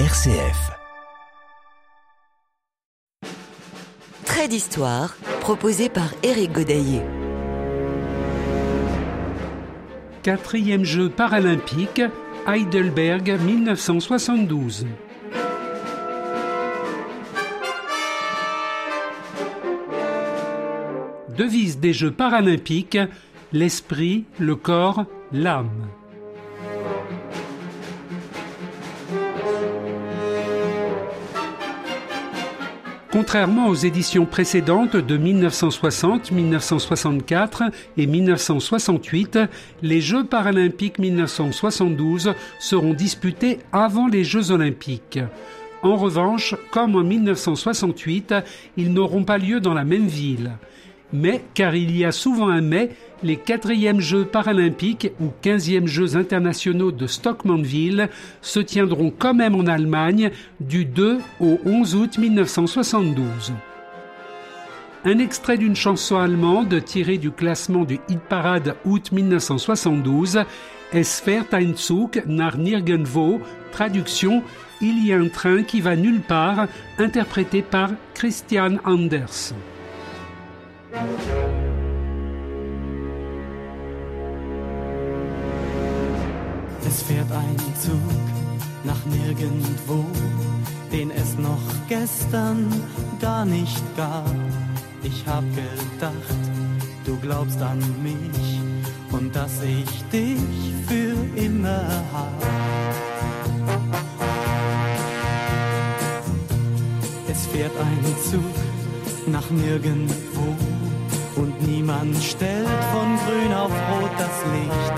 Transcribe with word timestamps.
RCF. 0.00 0.72
Trait 4.24 4.48
d'histoire 4.48 5.14
proposé 5.40 5.88
par 5.88 6.08
Éric 6.24 6.50
Godaillé. 6.50 7.00
Quatrième 10.24 10.82
jeu 10.84 11.10
paralympique, 11.10 12.02
Heidelberg 12.48 13.38
1972. 13.40 14.84
Devise 21.38 21.78
des 21.78 21.92
Jeux 21.92 22.10
paralympiques, 22.10 22.98
l'esprit, 23.52 24.24
le 24.40 24.56
corps, 24.56 25.04
l'âme. 25.30 25.86
Contrairement 33.14 33.68
aux 33.68 33.76
éditions 33.76 34.26
précédentes 34.26 34.96
de 34.96 35.16
1960, 35.16 36.32
1964 36.32 37.62
et 37.96 38.08
1968, 38.08 39.38
les 39.82 40.00
Jeux 40.00 40.24
paralympiques 40.24 40.98
1972 40.98 42.34
seront 42.58 42.92
disputés 42.92 43.60
avant 43.70 44.08
les 44.08 44.24
Jeux 44.24 44.50
olympiques. 44.50 45.20
En 45.82 45.94
revanche, 45.94 46.56
comme 46.72 46.96
en 46.96 47.04
1968, 47.04 48.34
ils 48.76 48.92
n'auront 48.92 49.22
pas 49.22 49.38
lieu 49.38 49.60
dans 49.60 49.74
la 49.74 49.84
même 49.84 50.08
ville 50.08 50.50
mais 51.14 51.42
car 51.54 51.76
il 51.76 51.96
y 51.96 52.04
a 52.04 52.12
souvent 52.12 52.48
un 52.48 52.60
mai, 52.60 52.90
les 53.22 53.36
quatrièmes 53.36 54.00
Jeux 54.00 54.24
paralympiques 54.24 55.12
ou 55.20 55.28
quinzièmes 55.40 55.86
Jeux 55.86 56.16
internationaux 56.16 56.90
de 56.90 57.06
Stockmanville 57.06 58.10
se 58.42 58.58
tiendront 58.58 59.12
quand 59.16 59.32
même 59.32 59.54
en 59.54 59.66
Allemagne 59.66 60.30
du 60.60 60.84
2 60.84 61.18
au 61.40 61.60
11 61.64 61.94
août 61.94 62.18
1972. 62.18 63.52
Un 65.04 65.18
extrait 65.18 65.56
d'une 65.56 65.76
chanson 65.76 66.16
allemande 66.16 66.82
tirée 66.84 67.18
du 67.18 67.30
classement 67.30 67.84
du 67.84 68.00
hit 68.08 68.20
parade 68.20 68.74
août 68.84 69.12
1972, 69.12 70.40
Es 70.92 71.20
fährt 71.20 71.52
ein 71.54 71.74
Zug 71.76 72.22
nach 72.26 72.56
nirgendwo, 72.56 73.40
traduction 73.72 74.42
Il 74.80 75.06
y 75.06 75.12
a 75.12 75.16
un 75.16 75.28
train 75.28 75.62
qui 75.62 75.80
va 75.80 75.96
nulle 75.96 76.20
part, 76.20 76.66
interprété 76.98 77.62
par 77.62 77.90
Christian 78.14 78.78
Anders. 78.84 79.54
Es 86.86 87.02
fährt 87.02 87.30
ein 87.32 87.56
Zug 87.80 87.98
nach 88.84 89.04
nirgendwo, 89.06 90.04
den 90.92 91.10
es 91.10 91.36
noch 91.36 91.58
gestern 91.88 92.72
gar 93.20 93.44
nicht 93.44 93.82
gab. 93.96 94.30
Ich 95.02 95.26
hab 95.26 95.42
gedacht, 95.56 96.14
du 97.04 97.18
glaubst 97.18 97.60
an 97.60 97.80
mich 98.02 98.60
und 99.10 99.34
dass 99.34 99.62
ich 99.62 100.02
dich 100.12 100.38
für 100.86 101.16
immer 101.36 101.84
hab. 102.12 102.42
Es 107.28 107.46
fährt 107.46 107.72
ein 107.80 108.04
Zug 108.30 108.54
nach 109.26 109.50
nirgendwo 109.50 110.54
und 111.36 111.66
niemand 111.66 112.16
stellt 112.22 112.68
von 112.92 113.18
grün 113.24 113.52
auf 113.52 113.70
rot 113.70 114.10
das 114.18 114.36
Licht. 114.52 114.96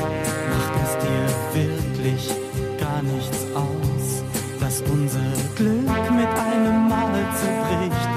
Macht 0.52 0.74
es 0.84 0.92
dir 1.04 1.26
wirklich 1.60 2.30
gar 2.78 3.02
nichts 3.02 3.46
aus, 3.54 4.22
dass 4.60 4.82
unser 4.90 5.32
Glück 5.56 6.10
mit 6.10 6.32
einem 6.50 6.88
Mal 6.88 7.14
zerbricht. 7.40 8.08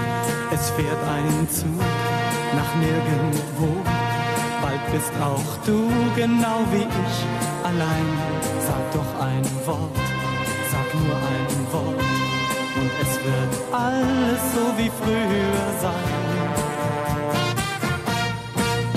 Es 0.51 0.69
fährt 0.71 1.03
ein 1.15 1.49
Zug 1.49 1.81
nach 2.55 2.75
nirgendwo. 2.75 3.69
Bald 4.61 4.91
bist 4.91 5.13
auch 5.21 5.65
du 5.65 5.87
genau 6.15 6.59
wie 6.71 6.87
ich 7.05 7.17
allein. 7.63 8.07
Sag 8.67 8.91
doch 8.93 9.21
ein 9.25 9.45
Wort, 9.65 9.97
sag 10.71 10.87
nur 10.95 11.15
ein 11.15 11.73
Wort. 11.73 12.03
Und 12.75 12.91
es 13.01 13.13
wird 13.23 13.73
alles 13.73 14.41
so 14.53 14.77
wie 14.77 14.91
früher 15.01 15.81
sein. 15.81 16.28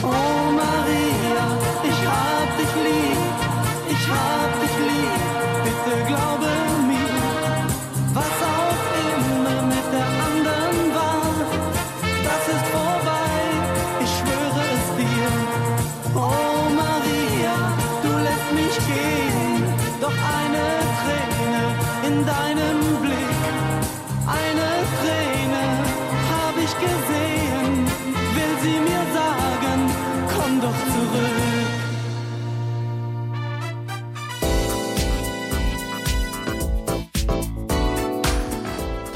Oh 0.04 0.08
Maria, 0.08 1.46
ich 1.84 2.06
hab 2.06 2.56
dich 2.58 2.74
lieb, 2.86 3.18
ich 3.88 4.08
hab 4.08 4.52
dich 4.54 4.60
lieb. 4.60 4.61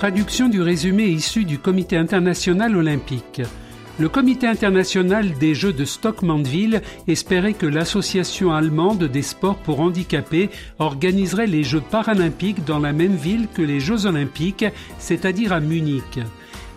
Traduction 0.07 0.49
du 0.49 0.63
résumé 0.63 1.07
issu 1.07 1.45
du 1.45 1.59
Comité 1.59 1.97
international 1.97 2.77
olympique. 2.77 3.43
Le 3.99 4.09
Comité 4.09 4.47
international 4.47 5.33
des 5.41 5.53
Jeux 5.57 5.73
de 5.73 5.85
Stockmanville 5.85 6.81
espérait 7.09 7.55
que 7.55 7.67
l'Association 7.67 8.53
allemande 8.53 9.03
des 9.03 9.23
sports 9.23 9.57
pour 9.57 9.81
handicapés 9.81 10.49
organiserait 10.79 11.49
les 11.49 11.65
Jeux 11.65 11.81
paralympiques 11.81 12.65
dans 12.65 12.79
la 12.79 12.93
même 12.93 13.17
ville 13.17 13.49
que 13.53 13.63
les 13.63 13.81
Jeux 13.81 14.07
olympiques, 14.07 14.67
c'est-à-dire 15.01 15.53
à 15.53 15.59
Munich. 15.59 16.21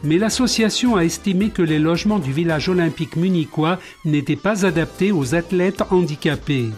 Mais 0.04 0.18
l'association 0.18 0.96
a 0.96 1.02
estimé 1.02 1.50
que 1.50 1.62
les 1.62 1.78
logements 1.78 2.18
du 2.18 2.32
village 2.32 2.68
olympique 2.68 3.16
munichois 3.16 3.78
n'étaient 4.06 4.38
pas 4.38 4.66
adaptés 4.66 5.12
aux 5.12 5.36
athlètes 5.36 5.84
handicapés. 5.92 6.70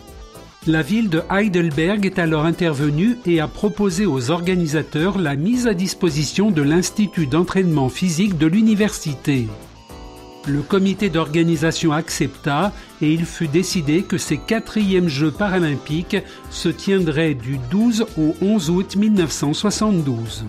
La 0.68 0.84
ville 0.84 1.10
de 1.10 1.24
Heidelberg 1.32 2.06
est 2.06 2.20
alors 2.20 2.46
intervenue 2.46 3.18
et 3.26 3.40
a 3.40 3.48
proposé 3.48 4.06
aux 4.06 4.30
organisateurs 4.30 5.18
la 5.18 5.36
mise 5.36 5.66
à 5.66 5.74
disposition 5.74 6.52
de 6.52 6.62
l'Institut 6.62 7.26
d'entraînement 7.26 7.90
physique 7.90 8.38
de 8.38 8.46
l'université. 8.46 9.48
Le 10.48 10.62
comité 10.62 11.10
d'organisation 11.10 11.94
accepta 11.94 12.74
et 13.02 13.12
il 13.12 13.26
fut 13.26 13.48
décidé 13.48 14.04
que 14.04 14.20
ces 14.20 14.38
quatrièmes 14.38 15.08
Jeux 15.08 15.32
paralympiques 15.32 16.18
se 16.52 16.70
tiendraient 16.70 17.34
du 17.34 17.58
12 17.72 18.06
au 18.20 18.36
11 18.44 18.70
août 18.70 18.96
1972. 18.96 20.46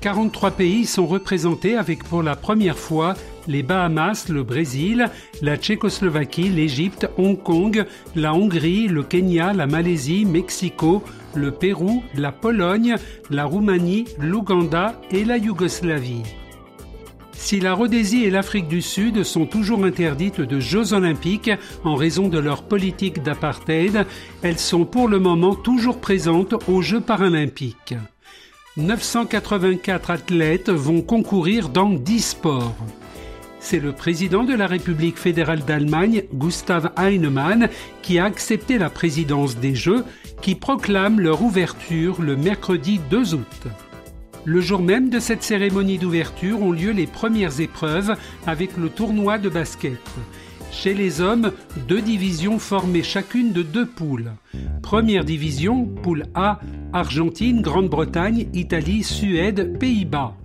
43 0.00 0.50
pays 0.50 0.86
sont 0.86 1.06
représentés 1.06 1.76
avec 1.76 2.02
pour 2.02 2.24
la 2.24 2.34
première 2.34 2.78
fois 2.78 3.14
les 3.46 3.62
Bahamas, 3.62 4.28
le 4.28 4.42
Brésil, 4.42 5.10
la 5.42 5.56
Tchécoslovaquie, 5.56 6.48
l'Égypte, 6.48 7.08
Hong 7.18 7.40
Kong, 7.42 7.84
la 8.16 8.34
Hongrie, 8.34 8.88
le 8.88 9.02
Kenya, 9.02 9.52
la 9.52 9.66
Malaisie, 9.66 10.24
Mexico, 10.24 11.02
le 11.34 11.50
Pérou, 11.50 12.02
la 12.14 12.32
Pologne, 12.32 12.96
la 13.30 13.44
Roumanie, 13.44 14.04
l'Ouganda 14.18 15.00
et 15.10 15.24
la 15.24 15.36
Yougoslavie. 15.36 16.22
Si 17.32 17.60
la 17.60 17.74
Rhodésie 17.74 18.24
et 18.24 18.30
l'Afrique 18.30 18.68
du 18.68 18.80
Sud 18.80 19.22
sont 19.22 19.44
toujours 19.44 19.84
interdites 19.84 20.40
de 20.40 20.60
Jeux 20.60 20.94
olympiques 20.94 21.50
en 21.82 21.94
raison 21.94 22.28
de 22.28 22.38
leur 22.38 22.62
politique 22.62 23.22
d'apartheid, 23.22 24.06
elles 24.42 24.58
sont 24.58 24.86
pour 24.86 25.08
le 25.08 25.18
moment 25.18 25.54
toujours 25.54 26.00
présentes 26.00 26.54
aux 26.68 26.80
Jeux 26.80 27.02
paralympiques. 27.02 27.96
984 28.76 30.10
athlètes 30.10 30.70
vont 30.70 31.02
concourir 31.02 31.68
dans 31.68 31.90
10 31.90 32.20
sports. 32.20 32.74
C'est 33.64 33.80
le 33.80 33.92
président 33.92 34.44
de 34.44 34.52
la 34.52 34.66
République 34.66 35.16
fédérale 35.16 35.64
d'Allemagne, 35.64 36.24
Gustav 36.34 36.92
Heinemann, 36.98 37.70
qui 38.02 38.18
a 38.18 38.26
accepté 38.26 38.76
la 38.76 38.90
présidence 38.90 39.56
des 39.56 39.74
Jeux, 39.74 40.04
qui 40.42 40.54
proclame 40.54 41.18
leur 41.18 41.42
ouverture 41.42 42.20
le 42.20 42.36
mercredi 42.36 43.00
2 43.08 43.34
août. 43.34 43.62
Le 44.44 44.60
jour 44.60 44.82
même 44.82 45.08
de 45.08 45.18
cette 45.18 45.42
cérémonie 45.42 45.96
d'ouverture 45.96 46.60
ont 46.62 46.72
lieu 46.72 46.90
les 46.90 47.06
premières 47.06 47.58
épreuves 47.58 48.14
avec 48.46 48.76
le 48.76 48.90
tournoi 48.90 49.38
de 49.38 49.48
basket. 49.48 49.98
Chez 50.70 50.92
les 50.92 51.22
hommes, 51.22 51.50
deux 51.88 52.02
divisions 52.02 52.58
formées 52.58 53.02
chacune 53.02 53.52
de 53.52 53.62
deux 53.62 53.86
poules. 53.86 54.32
Première 54.82 55.24
division, 55.24 55.86
poule 55.86 56.24
A, 56.34 56.60
Argentine, 56.92 57.62
Grande-Bretagne, 57.62 58.46
Italie, 58.52 59.02
Suède, 59.02 59.78
Pays-Bas. 59.78 60.36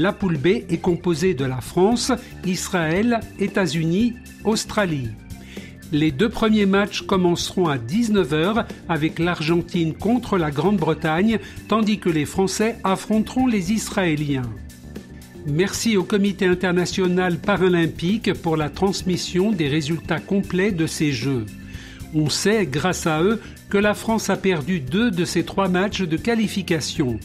La 0.00 0.12
poule 0.12 0.36
B 0.38 0.46
est 0.46 0.80
composée 0.80 1.34
de 1.34 1.44
la 1.44 1.60
France, 1.60 2.12
Israël, 2.46 3.18
États-Unis, 3.40 4.14
Australie. 4.44 5.08
Les 5.90 6.12
deux 6.12 6.28
premiers 6.28 6.66
matchs 6.66 7.02
commenceront 7.02 7.66
à 7.66 7.78
19h 7.78 8.64
avec 8.88 9.18
l'Argentine 9.18 9.94
contre 9.94 10.38
la 10.38 10.52
Grande-Bretagne, 10.52 11.40
tandis 11.66 11.98
que 11.98 12.10
les 12.10 12.26
Français 12.26 12.76
affronteront 12.84 13.48
les 13.48 13.72
Israéliens. 13.72 14.48
Merci 15.48 15.96
au 15.96 16.04
Comité 16.04 16.46
international 16.46 17.36
paralympique 17.36 18.32
pour 18.34 18.56
la 18.56 18.70
transmission 18.70 19.50
des 19.50 19.66
résultats 19.66 20.20
complets 20.20 20.70
de 20.70 20.86
ces 20.86 21.10
Jeux. 21.10 21.44
On 22.14 22.30
sait, 22.30 22.66
grâce 22.66 23.08
à 23.08 23.20
eux, 23.20 23.40
que 23.68 23.78
la 23.78 23.94
France 23.94 24.30
a 24.30 24.36
perdu 24.36 24.78
deux 24.78 25.10
de 25.10 25.24
ses 25.24 25.42
trois 25.42 25.68
matchs 25.68 26.02
de 26.02 26.16
qualification. 26.16 27.18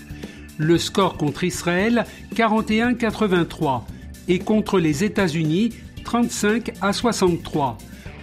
Le 0.58 0.78
score 0.78 1.18
contre 1.18 1.44
Israël, 1.44 2.06
41-83, 2.36 3.84
et 4.28 4.40
contre 4.40 4.80
les 4.80 5.04
États-Unis, 5.04 5.72
35 6.04 6.74
à 6.82 6.94
63. 6.94 7.78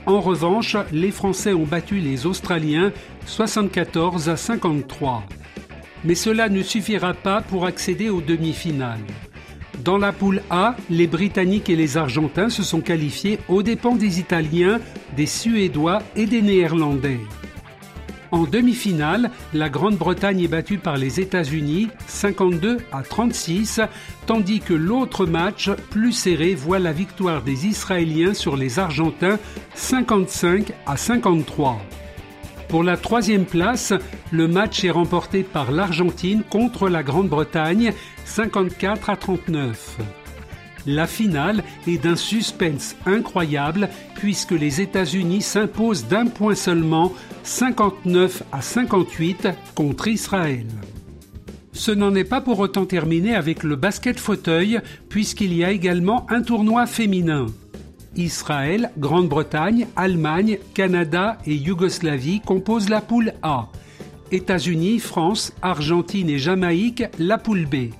En 0.06 0.20
revanche, 0.20 0.76
les 0.92 1.10
Français 1.10 1.52
ont 1.52 1.64
battu 1.64 1.98
les 1.98 2.26
Australiens 2.26 2.92
74 3.26 4.28
à 4.28 4.36
53. 4.36 5.24
Mais 6.04 6.14
cela 6.14 6.48
ne 6.48 6.62
suffira 6.62 7.14
pas 7.14 7.42
pour 7.42 7.66
accéder 7.66 8.08
aux 8.08 8.22
demi-finales. 8.22 9.00
Dans 9.84 9.98
la 9.98 10.12
poule 10.12 10.42
A, 10.50 10.76
les 10.90 11.06
Britanniques 11.06 11.70
et 11.70 11.76
les 11.76 11.96
Argentins 11.96 12.50
se 12.50 12.62
sont 12.62 12.80
qualifiés 12.80 13.38
aux 13.48 13.62
dépens 13.62 13.96
des 13.96 14.20
Italiens, 14.20 14.80
des 15.16 15.26
Suédois 15.26 16.02
et 16.16 16.26
des 16.26 16.42
Néerlandais. 16.42 17.20
En 18.32 18.44
demi-finale, 18.44 19.30
la 19.52 19.68
Grande-Bretagne 19.68 20.40
est 20.40 20.48
battue 20.48 20.78
par 20.78 20.96
les 20.96 21.20
États-Unis 21.20 21.88
52 22.06 22.78
à 22.92 23.02
36, 23.02 23.80
tandis 24.26 24.60
que 24.60 24.74
l'autre 24.74 25.26
match, 25.26 25.70
plus 25.90 26.12
serré, 26.12 26.54
voit 26.54 26.78
la 26.78 26.92
victoire 26.92 27.42
des 27.42 27.66
Israéliens 27.66 28.34
sur 28.34 28.56
les 28.56 28.78
Argentins 28.78 29.38
55 29.74 30.72
à 30.86 30.96
53. 30.96 31.80
Pour 32.68 32.84
la 32.84 32.96
troisième 32.96 33.46
place, 33.46 33.92
le 34.30 34.46
match 34.46 34.84
est 34.84 34.90
remporté 34.90 35.42
par 35.42 35.72
l'Argentine 35.72 36.44
contre 36.48 36.88
la 36.88 37.02
Grande-Bretagne 37.02 37.92
54 38.24 39.10
à 39.10 39.16
39. 39.16 39.98
La 40.86 41.06
finale 41.06 41.62
est 41.86 42.02
d'un 42.02 42.16
suspense 42.16 42.96
incroyable 43.06 43.88
puisque 44.14 44.52
les 44.52 44.80
États-Unis 44.80 45.42
s'imposent 45.42 46.06
d'un 46.06 46.26
point 46.26 46.54
seulement 46.54 47.12
59 47.42 48.42
à 48.52 48.62
58 48.62 49.48
contre 49.74 50.08
Israël. 50.08 50.66
Ce 51.72 51.90
n'en 51.90 52.14
est 52.14 52.24
pas 52.24 52.40
pour 52.40 52.58
autant 52.58 52.86
terminé 52.86 53.34
avec 53.34 53.62
le 53.62 53.76
basket 53.76 54.18
fauteuil 54.18 54.80
puisqu'il 55.08 55.54
y 55.54 55.64
a 55.64 55.70
également 55.70 56.26
un 56.30 56.42
tournoi 56.42 56.86
féminin. 56.86 57.46
Israël, 58.16 58.90
Grande-Bretagne, 58.98 59.86
Allemagne, 59.96 60.58
Canada 60.74 61.38
et 61.46 61.54
Yougoslavie 61.54 62.40
composent 62.40 62.88
la 62.88 63.00
poule 63.00 63.34
A. 63.42 63.68
États-Unis, 64.32 64.98
France, 64.98 65.52
Argentine 65.62 66.28
et 66.28 66.38
Jamaïque 66.38 67.04
la 67.18 67.38
poule 67.38 67.66
B. 67.66 67.92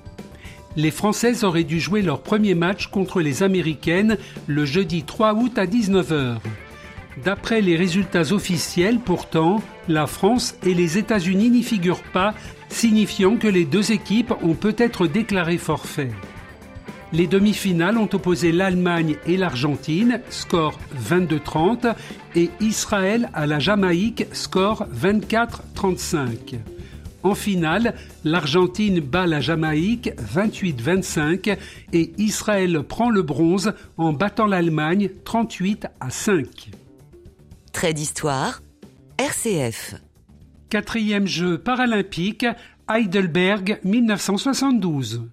Les 0.77 0.91
Françaises 0.91 1.43
auraient 1.43 1.65
dû 1.65 1.79
jouer 1.79 2.01
leur 2.01 2.21
premier 2.21 2.55
match 2.55 2.87
contre 2.87 3.21
les 3.21 3.43
Américaines 3.43 4.17
le 4.47 4.65
jeudi 4.65 5.03
3 5.03 5.33
août 5.33 5.57
à 5.57 5.65
19h. 5.65 6.37
D'après 7.25 7.59
les 7.59 7.75
résultats 7.75 8.31
officiels, 8.31 8.99
pourtant, 8.99 9.61
la 9.89 10.07
France 10.07 10.55
et 10.63 10.73
les 10.73 10.97
États-Unis 10.97 11.49
n'y 11.49 11.63
figurent 11.63 12.03
pas, 12.13 12.33
signifiant 12.69 13.35
que 13.35 13.49
les 13.49 13.65
deux 13.65 13.91
équipes 13.91 14.33
ont 14.41 14.53
peut-être 14.53 15.07
déclaré 15.07 15.57
forfait. 15.57 16.11
Les 17.11 17.27
demi-finales 17.27 17.97
ont 17.97 18.09
opposé 18.13 18.53
l'Allemagne 18.53 19.17
et 19.27 19.35
l'Argentine, 19.35 20.21
score 20.29 20.79
22-30, 21.09 21.93
et 22.35 22.49
Israël 22.61 23.29
à 23.33 23.45
la 23.45 23.59
Jamaïque, 23.59 24.25
score 24.31 24.87
24-35. 24.95 26.59
En 27.23 27.35
finale, 27.35 27.93
l'Argentine 28.23 28.99
bat 28.99 29.27
la 29.27 29.41
Jamaïque 29.41 30.11
28-25 30.33 31.57
et 31.93 32.13
Israël 32.17 32.81
prend 32.83 33.09
le 33.09 33.21
bronze 33.21 33.73
en 33.97 34.11
battant 34.13 34.47
l'Allemagne 34.47 35.09
38 35.23 35.87
à 35.99 36.09
5. 36.09 36.71
Trait 37.73 37.93
d'histoire, 37.93 38.61
RCF. 39.17 39.95
Quatrième 40.69 41.27
jeu 41.27 41.57
paralympique, 41.57 42.45
Heidelberg 42.89 43.79
1972. 43.83 45.23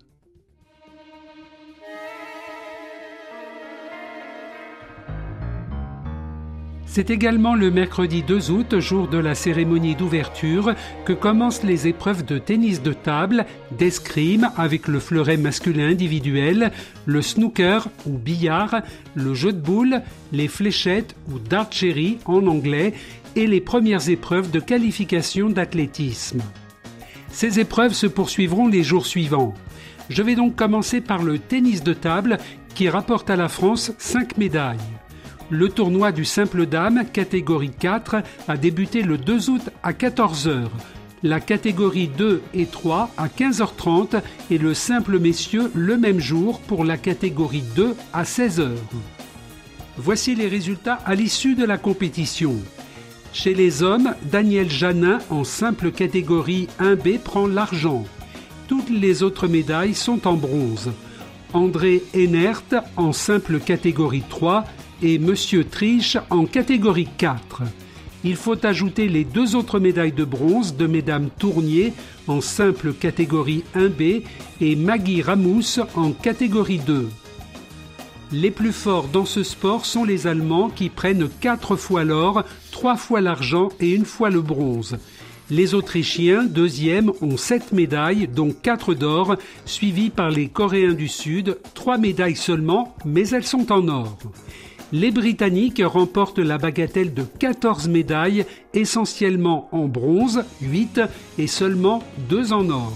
C'est 6.99 7.11
également 7.11 7.55
le 7.55 7.71
mercredi 7.71 8.25
2 8.25 8.51
août, 8.51 8.81
jour 8.81 9.07
de 9.07 9.19
la 9.19 9.37
cérémonie 9.37 9.95
d'ouverture, 9.95 10.75
que 11.05 11.13
commencent 11.13 11.63
les 11.63 11.87
épreuves 11.87 12.25
de 12.25 12.39
tennis 12.39 12.83
de 12.83 12.93
table, 12.93 13.47
d'escrime 13.71 14.51
avec 14.57 14.89
le 14.89 14.99
fleuret 14.99 15.37
masculin 15.37 15.91
individuel, 15.91 16.73
le 17.07 17.23
snooker 17.23 17.87
ou 18.05 18.19
billard, 18.19 18.83
le 19.15 19.33
jeu 19.33 19.53
de 19.53 19.61
boules, 19.61 20.03
les 20.33 20.49
fléchettes 20.49 21.15
ou 21.31 21.39
d'archery 21.39 22.19
en 22.25 22.45
anglais 22.49 22.95
et 23.37 23.47
les 23.47 23.61
premières 23.61 24.09
épreuves 24.09 24.51
de 24.51 24.59
qualification 24.59 25.51
d'athlétisme. 25.51 26.43
Ces 27.31 27.61
épreuves 27.61 27.95
se 27.95 28.09
poursuivront 28.09 28.67
les 28.67 28.83
jours 28.83 29.07
suivants. 29.07 29.55
Je 30.11 30.25
vais 30.25 30.35
donc 30.35 30.57
commencer 30.57 31.01
par 31.01 31.23
le 31.23 31.39
tennis 31.39 31.85
de 31.85 31.93
table 31.93 32.39
qui 32.75 32.89
rapporte 32.89 33.31
à 33.31 33.37
la 33.37 33.49
France 33.49 33.93
5 33.99 34.37
médailles. 34.37 34.98
Le 35.51 35.71
tournoi 35.71 36.13
du 36.13 36.27
simple 36.27 36.67
dame, 36.67 37.05
catégorie 37.11 37.71
4, 37.71 38.17
a 38.49 38.57
débuté 38.59 39.01
le 39.01 39.17
2 39.17 39.49
août 39.49 39.63
à 39.83 39.93
14h. 39.93 40.65
La 41.23 41.41
catégorie 41.41 42.09
2 42.09 42.43
et 42.53 42.67
3 42.67 43.11
à 43.17 43.29
15h30 43.29 44.21
et 44.51 44.59
le 44.59 44.75
simple 44.75 45.19
messieurs 45.19 45.71
le 45.75 45.97
même 45.97 46.21
jour 46.21 46.61
pour 46.61 46.85
la 46.85 46.99
catégorie 46.99 47.65
2 47.75 47.97
à 48.13 48.25
16h. 48.25 48.73
Voici 49.97 50.35
les 50.35 50.49
résultats 50.49 50.99
à 51.07 51.15
l'issue 51.15 51.55
de 51.55 51.65
la 51.65 51.79
compétition. 51.79 52.55
Chez 53.33 53.55
les 53.55 53.83
hommes, 53.83 54.15
Daniel 54.31 54.71
Janin 54.71 55.19
en 55.31 55.45
simple 55.45 55.93
catégorie 55.93 56.69
1B 56.79 57.19
prend 57.19 57.47
l'argent. 57.47 58.05
Toutes 58.69 58.91
les 58.91 59.23
autres 59.23 59.49
médailles 59.49 59.95
sont 59.95 60.29
en 60.29 60.35
bronze. 60.35 60.93
André 61.55 62.03
Enert 62.15 62.85
en 62.97 63.13
simple 63.13 63.61
catégorie 63.61 64.25
3 64.29 64.67
et 65.03 65.19
Monsieur 65.19 65.65
Triche 65.65 66.17
en 66.31 66.45
catégorie 66.45 67.09
4. 67.19 67.63
Il 68.25 68.37
faut 68.37 68.67
ajouter 68.67 69.09
les 69.09 69.25
deux 69.25 69.55
autres 69.55 69.79
médailles 69.79 70.13
de 70.13 70.25
bronze 70.25 70.77
de 70.77 70.87
Mesdames 70.87 71.31
Tournier 71.39 71.93
en 72.27 72.41
simple 72.41 72.93
catégorie 72.93 73.63
1B 73.77 74.23
et 74.61 74.77
Maggie 74.77 75.23
Ramous 75.23 75.81
en 75.95 76.11
catégorie 76.13 76.81
2. 76.81 77.09
Les 78.33 78.51
plus 78.51 78.73
forts 78.73 79.09
dans 79.09 79.25
ce 79.25 79.43
sport 79.43 79.87
sont 79.87 80.05
les 80.05 80.27
Allemands 80.27 80.69
qui 80.69 80.89
prennent 80.91 81.29
4 81.41 81.77
fois 81.77 82.05
l'or, 82.05 82.45
3 82.73 82.97
fois 82.97 83.21
l'argent 83.21 83.69
et 83.81 83.91
une 83.91 84.05
fois 84.05 84.31
le 84.31 84.43
bronze. 84.43 84.99
Les 85.51 85.73
Autrichiens, 85.73 86.45
deuxième, 86.45 87.11
ont 87.23 87.39
7 87.39 87.73
médailles, 87.73 88.29
dont 88.29 88.53
4 88.53 88.93
d'or, 88.93 89.37
suivis 89.65 90.11
par 90.11 90.31
les 90.31 90.49
Coréens 90.49 90.93
du 90.93 91.09
Sud, 91.09 91.57
3 91.73 91.97
médailles 91.97 92.37
seulement, 92.37 92.95
mais 93.07 93.29
elles 93.31 93.47
sont 93.47 93.73
en 93.73 93.89
or 93.89 94.19
les 94.93 95.11
Britanniques 95.11 95.83
remportent 95.85 96.39
la 96.39 96.59
bagatelle 96.59 97.13
de 97.13 97.23
14 97.23 97.89
médailles, 97.89 98.47
essentiellement 98.75 99.69
en 99.73 99.87
bronze, 99.87 100.45
8 100.63 101.01
et 101.39 101.47
seulement 101.47 102.03
2 102.29 102.53
en 102.53 102.71
or. 102.71 102.93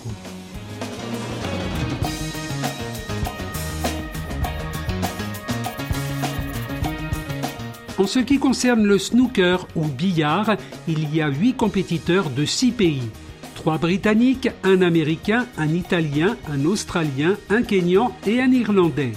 En 7.99 8.07
ce 8.07 8.19
qui 8.19 8.39
concerne 8.39 8.85
le 8.85 8.99
snooker 8.99 9.69
ou 9.77 9.85
billard, 9.85 10.57
il 10.89 11.15
y 11.15 11.21
a 11.21 11.29
8 11.29 11.55
compétiteurs 11.55 12.31
de 12.31 12.45
6 12.45 12.73
pays. 12.73 13.11
3 13.55 13.79
Britanniques, 13.79 14.49
un 14.65 14.83
Américain, 14.83 15.47
un 15.57 15.69
Italien, 15.69 16.37
un 16.51 16.65
Australien, 16.65 17.37
un 17.49 17.63
Kenyan 17.63 18.13
et 18.27 18.41
un 18.41 18.51
Irlandais. 18.51 19.13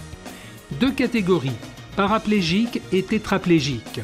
Deux 0.79 0.91
catégories, 0.91 1.57
paraplégique 1.95 2.81
et 2.91 3.03
tétraplégique. 3.03 4.01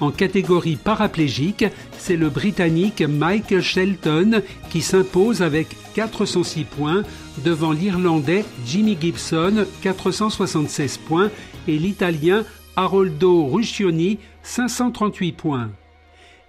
En 0.00 0.10
catégorie 0.10 0.76
paraplégique, 0.76 1.64
c'est 1.96 2.16
le 2.16 2.28
Britannique 2.28 3.02
Michael 3.02 3.62
Shelton 3.62 4.42
qui 4.70 4.82
s'impose 4.82 5.42
avec 5.42 5.68
406 5.94 6.64
points 6.64 7.02
devant 7.44 7.70
l'Irlandais 7.70 8.44
Jimmy 8.66 8.98
Gibson 9.00 9.64
476 9.82 10.98
points 10.98 11.30
et 11.68 11.78
l'Italien 11.78 12.44
Haroldo 12.74 13.46
Ruscioni 13.46 14.18
538 14.42 15.32
points. 15.32 15.70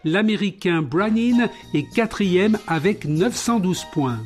L'Américain 0.03 0.81
Brannin 0.81 1.47
est 1.73 1.85
quatrième 1.93 2.57
avec 2.67 3.05
912 3.05 3.85
points. 3.93 4.19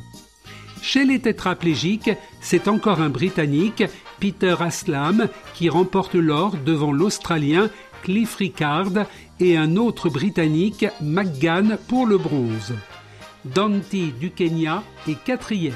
Chez 0.80 1.04
les 1.04 1.20
tétraplégiques, 1.20 2.10
c'est 2.40 2.66
encore 2.66 3.00
un 3.00 3.10
Britannique 3.10 3.84
Peter 4.20 4.56
Aslam 4.60 5.28
qui 5.54 5.68
remporte 5.68 6.14
l'or 6.14 6.56
devant 6.64 6.92
l'Australien 6.92 7.70
Cliff 8.02 8.36
Ricard 8.36 9.06
et 9.40 9.56
un 9.56 9.76
autre 9.76 10.08
Britannique, 10.08 10.86
McGann, 11.00 11.78
pour 11.88 12.06
le 12.06 12.18
bronze. 12.18 12.74
Dante 13.44 13.94
du 14.18 14.30
Kenya 14.30 14.82
est 15.08 15.22
quatrième. 15.22 15.74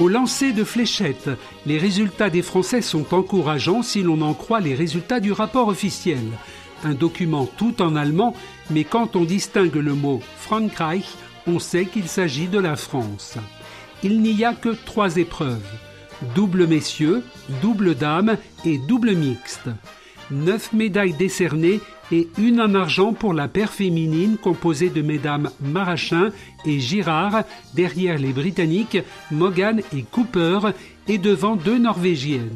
Au 0.00 0.08
lancer 0.08 0.52
de 0.52 0.64
fléchettes, 0.64 1.30
les 1.66 1.78
résultats 1.78 2.28
des 2.28 2.42
Français 2.42 2.82
sont 2.82 3.14
encourageants 3.14 3.82
si 3.82 4.02
l'on 4.02 4.22
en 4.22 4.34
croit 4.34 4.58
les 4.58 4.74
résultats 4.74 5.20
du 5.20 5.30
rapport 5.30 5.68
officiel. 5.68 6.18
Un 6.84 6.94
document 6.94 7.46
tout 7.46 7.80
en 7.82 7.96
allemand, 7.96 8.34
mais 8.70 8.84
quand 8.84 9.16
on 9.16 9.24
distingue 9.24 9.76
le 9.76 9.94
mot 9.94 10.20
Frankreich, 10.36 11.06
on 11.46 11.58
sait 11.58 11.86
qu'il 11.86 12.08
s'agit 12.08 12.48
de 12.48 12.58
la 12.58 12.76
France. 12.76 13.36
Il 14.02 14.20
n'y 14.20 14.44
a 14.44 14.52
que 14.52 14.76
trois 14.84 15.16
épreuves 15.16 15.62
double 16.34 16.66
messieurs, 16.66 17.22
double 17.62 17.94
dames 17.94 18.36
et 18.64 18.78
double 18.78 19.14
mixte. 19.14 19.68
Neuf 20.30 20.72
médailles 20.72 21.14
décernées 21.14 21.80
et 22.12 22.28
une 22.38 22.60
en 22.60 22.74
argent 22.74 23.12
pour 23.12 23.34
la 23.34 23.48
paire 23.48 23.72
féminine 23.72 24.36
composée 24.36 24.90
de 24.90 25.02
mesdames 25.02 25.50
Marachin 25.60 26.30
et 26.64 26.80
Girard, 26.80 27.44
derrière 27.74 28.18
les 28.18 28.32
Britanniques 28.32 28.98
Morgan 29.30 29.80
et 29.94 30.02
Cooper 30.02 30.60
et 31.08 31.18
devant 31.18 31.56
deux 31.56 31.78
Norvégiennes. 31.78 32.50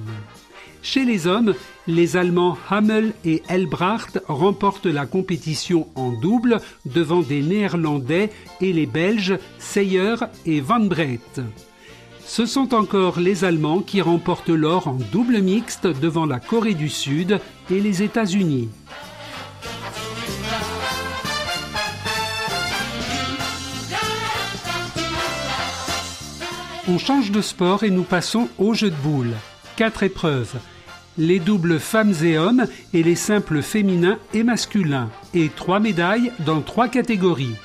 Chez 0.82 1.04
les 1.04 1.26
hommes, 1.26 1.54
les 1.88 2.18
Allemands 2.18 2.58
Hamel 2.68 3.14
et 3.24 3.42
Elbracht 3.48 4.20
remportent 4.28 4.86
la 4.86 5.06
compétition 5.06 5.88
en 5.94 6.12
double 6.12 6.60
devant 6.84 7.22
des 7.22 7.40
Néerlandais 7.40 8.30
et 8.60 8.74
les 8.74 8.84
Belges 8.84 9.38
Seyer 9.58 10.16
et 10.44 10.60
Van 10.60 10.80
Brett. 10.80 11.40
Ce 12.26 12.44
sont 12.44 12.74
encore 12.74 13.18
les 13.18 13.44
Allemands 13.44 13.80
qui 13.80 14.02
remportent 14.02 14.50
l'or 14.50 14.86
en 14.86 14.98
double 15.10 15.40
mixte 15.40 15.86
devant 15.86 16.26
la 16.26 16.40
Corée 16.40 16.74
du 16.74 16.90
Sud 16.90 17.40
et 17.70 17.80
les 17.80 18.02
États-Unis. 18.02 18.68
On 26.86 26.98
change 26.98 27.30
de 27.30 27.40
sport 27.40 27.82
et 27.82 27.90
nous 27.90 28.02
passons 28.02 28.50
au 28.58 28.74
jeu 28.74 28.90
de 28.90 28.96
boules. 28.96 29.34
Quatre 29.76 30.02
épreuves. 30.02 30.58
Les 31.20 31.40
doubles 31.40 31.80
femmes 31.80 32.14
et 32.22 32.38
hommes 32.38 32.66
et 32.94 33.02
les 33.02 33.16
simples 33.16 33.60
féminins 33.60 34.18
et 34.32 34.44
masculins. 34.44 35.10
Et 35.34 35.48
trois 35.48 35.80
médailles 35.80 36.30
dans 36.46 36.60
trois 36.60 36.86
catégories. 36.86 37.56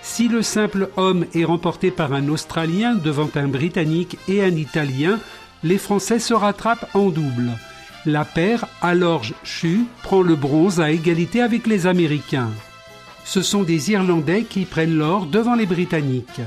Si 0.00 0.28
le 0.28 0.42
simple 0.42 0.88
homme 0.96 1.26
est 1.34 1.44
remporté 1.44 1.90
par 1.90 2.12
un 2.12 2.28
Australien 2.28 2.94
devant 2.94 3.28
un 3.34 3.48
Britannique 3.48 4.16
et 4.28 4.44
un 4.44 4.54
Italien, 4.54 5.18
les 5.64 5.78
Français 5.78 6.20
se 6.20 6.34
rattrapent 6.34 6.88
en 6.94 7.08
double. 7.08 7.50
La 8.06 8.24
paire 8.24 8.66
Alorge 8.80 9.34
Chu 9.42 9.86
prend 10.04 10.22
le 10.22 10.36
bronze 10.36 10.78
à 10.78 10.92
égalité 10.92 11.42
avec 11.42 11.66
les 11.66 11.88
Américains. 11.88 12.50
Ce 13.24 13.42
sont 13.42 13.64
des 13.64 13.90
Irlandais 13.90 14.44
qui 14.44 14.66
prennent 14.66 14.96
l'or 14.96 15.26
devant 15.26 15.56
les 15.56 15.66
Britanniques. 15.66 16.42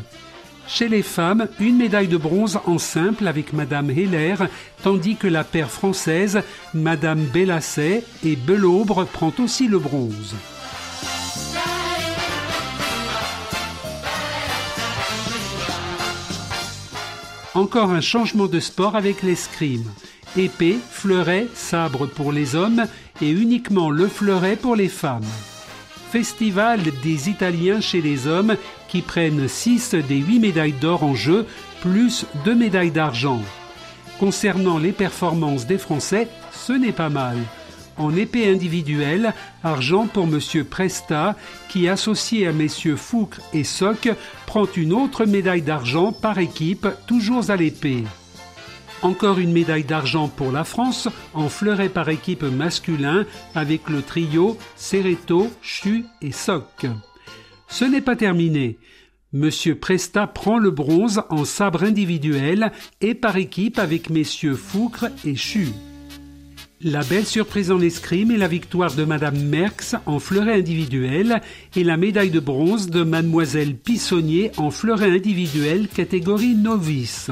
Chez 0.67 0.89
les 0.89 1.01
femmes, 1.01 1.47
une 1.61 1.77
médaille 1.77 2.09
de 2.09 2.17
bronze 2.17 2.59
en 2.65 2.77
simple 2.77 3.25
avec 3.27 3.53
Madame 3.53 3.89
Heller, 3.89 4.49
tandis 4.83 5.15
que 5.15 5.27
la 5.27 5.45
paire 5.45 5.71
française, 5.71 6.41
Madame 6.73 7.21
Bellasset 7.21 8.03
et 8.25 8.35
Belaubre 8.35 9.05
prend 9.05 9.31
aussi 9.39 9.69
le 9.69 9.79
bronze. 9.79 10.35
Encore 17.53 17.89
un 17.89 18.01
changement 18.01 18.47
de 18.47 18.59
sport 18.59 18.95
avec 18.95 19.23
l'escrime. 19.23 19.89
Épée, 20.35 20.77
fleuret, 20.91 21.47
sabre 21.55 22.05
pour 22.05 22.31
les 22.31 22.55
hommes 22.55 22.85
et 23.21 23.31
uniquement 23.31 23.89
le 23.89 24.07
fleuret 24.07 24.57
pour 24.57 24.75
les 24.75 24.89
femmes. 24.89 25.25
Festival 26.11 26.81
des 27.03 27.29
Italiens 27.29 27.81
chez 27.81 28.01
les 28.01 28.27
hommes 28.27 28.55
qui 28.87 29.01
prennent 29.01 29.47
6 29.47 29.95
des 30.07 30.17
8 30.17 30.39
médailles 30.39 30.73
d'or 30.73 31.03
en 31.03 31.15
jeu, 31.15 31.45
plus 31.81 32.25
2 32.45 32.55
médailles 32.55 32.91
d'argent. 32.91 33.41
Concernant 34.19 34.77
les 34.79 34.91
performances 34.91 35.67
des 35.67 35.77
Français, 35.77 36.27
ce 36.51 36.73
n'est 36.73 36.91
pas 36.91 37.09
mal. 37.09 37.37
En 37.97 38.15
épée 38.15 38.47
individuelle, 38.47 39.33
argent 39.63 40.07
pour 40.07 40.25
M. 40.25 40.39
Presta, 40.69 41.35
qui 41.67 41.87
associé 41.87 42.47
à 42.47 42.51
messieurs 42.51 42.95
Foucre 42.95 43.39
et 43.53 43.63
Soc, 43.63 44.09
prend 44.45 44.67
une 44.75 44.93
autre 44.93 45.25
médaille 45.25 45.63
d'argent 45.63 46.11
par 46.11 46.37
équipe, 46.37 46.87
toujours 47.07 47.49
à 47.49 47.55
l'épée. 47.55 48.03
Encore 49.03 49.37
une 49.37 49.51
médaille 49.51 49.83
d'argent 49.83 50.27
pour 50.27 50.51
la 50.51 50.63
France 50.63 51.07
en 51.33 51.49
fleuret 51.49 51.89
par 51.89 52.09
équipe 52.09 52.43
masculin 52.43 53.25
avec 53.53 53.89
le 53.89 54.01
trio 54.01 54.57
Cereto, 54.75 55.51
Chu 55.61 56.05
et 56.21 56.31
Soc. 56.31 56.87
Ce 57.67 57.85
n'est 57.85 58.01
pas 58.01 58.15
terminé. 58.15 58.77
Monsieur 59.33 59.75
Presta 59.75 60.25
prend 60.25 60.57
le 60.57 60.71
bronze 60.71 61.21
en 61.29 61.43
sabre 61.43 61.83
individuel 61.83 62.71
et 63.01 63.13
par 63.13 63.35
équipe 63.35 63.77
avec 63.77 64.09
messieurs 64.09 64.55
Foucre 64.55 65.07
et 65.25 65.35
Chu. 65.35 65.67
La 66.81 67.03
belle 67.03 67.25
surprise 67.25 67.71
en 67.71 67.81
escrime 67.81 68.31
est 68.31 68.37
la 68.37 68.47
victoire 68.47 68.93
de 68.93 69.03
Madame 69.03 69.37
Merx 69.37 69.95
en 70.05 70.19
fleuret 70.19 70.53
individuel 70.53 71.41
et 71.75 71.83
la 71.83 71.97
médaille 71.97 72.29
de 72.29 72.39
bronze 72.39 72.89
de 72.89 73.03
Mademoiselle 73.03 73.75
Pissonnier 73.75 74.51
en 74.57 74.69
fleuret 74.69 75.09
individuel 75.09 75.87
catégorie 75.87 76.55
novice. 76.55 77.31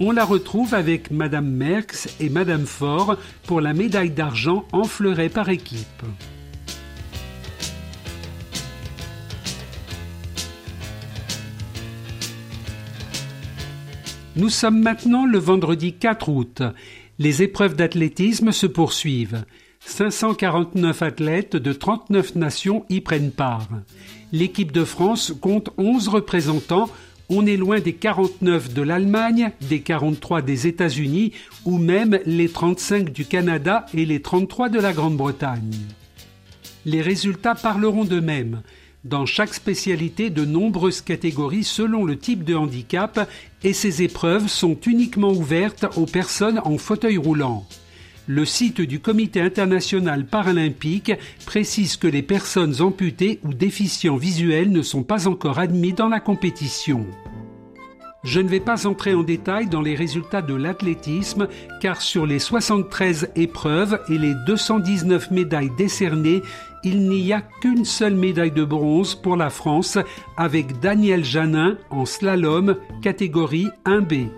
On 0.00 0.10
la 0.10 0.24
retrouve 0.24 0.74
avec 0.74 1.12
Madame 1.12 1.48
Merx 1.48 2.08
et 2.18 2.28
Madame 2.28 2.66
Faure 2.66 3.16
pour 3.46 3.60
la 3.60 3.72
médaille 3.72 4.10
d'argent 4.10 4.66
en 4.72 4.84
fleuret 4.84 5.28
par 5.28 5.48
équipe. 5.50 6.02
Nous 14.36 14.48
sommes 14.48 14.80
maintenant 14.80 15.26
le 15.26 15.38
vendredi 15.38 15.92
4 15.92 16.28
août. 16.28 16.62
Les 17.20 17.42
épreuves 17.42 17.76
d'athlétisme 17.76 18.50
se 18.50 18.66
poursuivent. 18.66 19.44
549 19.86 21.02
athlètes 21.02 21.56
de 21.56 21.72
39 21.72 22.34
nations 22.34 22.84
y 22.88 23.00
prennent 23.00 23.30
part. 23.30 23.68
L'équipe 24.32 24.72
de 24.72 24.84
France 24.84 25.32
compte 25.40 25.70
11 25.76 26.08
représentants 26.08 26.88
on 27.30 27.46
est 27.46 27.56
loin 27.56 27.80
des 27.80 27.94
49 27.94 28.74
de 28.74 28.82
l'Allemagne, 28.82 29.52
des 29.62 29.80
43 29.80 30.42
des 30.42 30.66
États-Unis 30.66 31.32
ou 31.64 31.78
même 31.78 32.18
les 32.26 32.48
35 32.48 33.10
du 33.10 33.24
Canada 33.24 33.86
et 33.94 34.04
les 34.04 34.20
33 34.20 34.68
de 34.68 34.78
la 34.78 34.92
Grande-Bretagne. 34.92 35.74
Les 36.84 37.00
résultats 37.00 37.54
parleront 37.54 38.04
d'eux-mêmes. 38.04 38.62
Dans 39.04 39.26
chaque 39.26 39.52
spécialité, 39.52 40.30
de 40.30 40.46
nombreuses 40.46 41.02
catégories 41.02 41.62
selon 41.62 42.06
le 42.06 42.16
type 42.16 42.42
de 42.42 42.54
handicap 42.54 43.28
et 43.62 43.74
ces 43.74 44.02
épreuves 44.02 44.48
sont 44.48 44.80
uniquement 44.86 45.30
ouvertes 45.30 45.84
aux 45.98 46.06
personnes 46.06 46.58
en 46.64 46.78
fauteuil 46.78 47.18
roulant. 47.18 47.66
Le 48.26 48.46
site 48.46 48.80
du 48.80 49.00
Comité 49.00 49.42
international 49.42 50.24
paralympique 50.24 51.12
précise 51.44 51.98
que 51.98 52.06
les 52.06 52.22
personnes 52.22 52.80
amputées 52.80 53.40
ou 53.44 53.52
déficients 53.52 54.16
visuels 54.16 54.72
ne 54.72 54.80
sont 54.80 55.02
pas 55.02 55.28
encore 55.28 55.58
admis 55.58 55.92
dans 55.92 56.08
la 56.08 56.20
compétition. 56.20 57.06
Je 58.24 58.40
ne 58.40 58.48
vais 58.48 58.60
pas 58.60 58.86
entrer 58.86 59.12
en 59.12 59.22
détail 59.22 59.66
dans 59.66 59.82
les 59.82 59.94
résultats 59.94 60.40
de 60.40 60.54
l'athlétisme 60.54 61.46
car 61.82 62.00
sur 62.00 62.24
les 62.24 62.38
73 62.38 63.28
épreuves 63.36 64.00
et 64.08 64.16
les 64.16 64.32
219 64.46 65.30
médailles 65.30 65.72
décernées, 65.76 66.40
il 66.84 67.08
n'y 67.08 67.32
a 67.32 67.40
qu'une 67.40 67.84
seule 67.84 68.14
médaille 68.14 68.52
de 68.52 68.64
bronze 68.64 69.14
pour 69.14 69.36
la 69.36 69.50
France 69.50 69.98
avec 70.36 70.80
Daniel 70.80 71.24
Janin 71.24 71.78
en 71.90 72.04
slalom 72.04 72.76
catégorie 73.02 73.68
1B. 73.86 74.28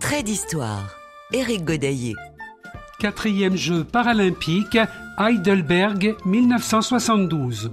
Trait 0.00 0.22
d'histoire. 0.22 0.96
Éric 1.32 1.64
Godaillé. 1.64 2.14
Quatrième 2.98 3.56
jeu 3.56 3.84
paralympique, 3.84 4.78
Heidelberg 5.18 6.16
1972. 6.26 7.70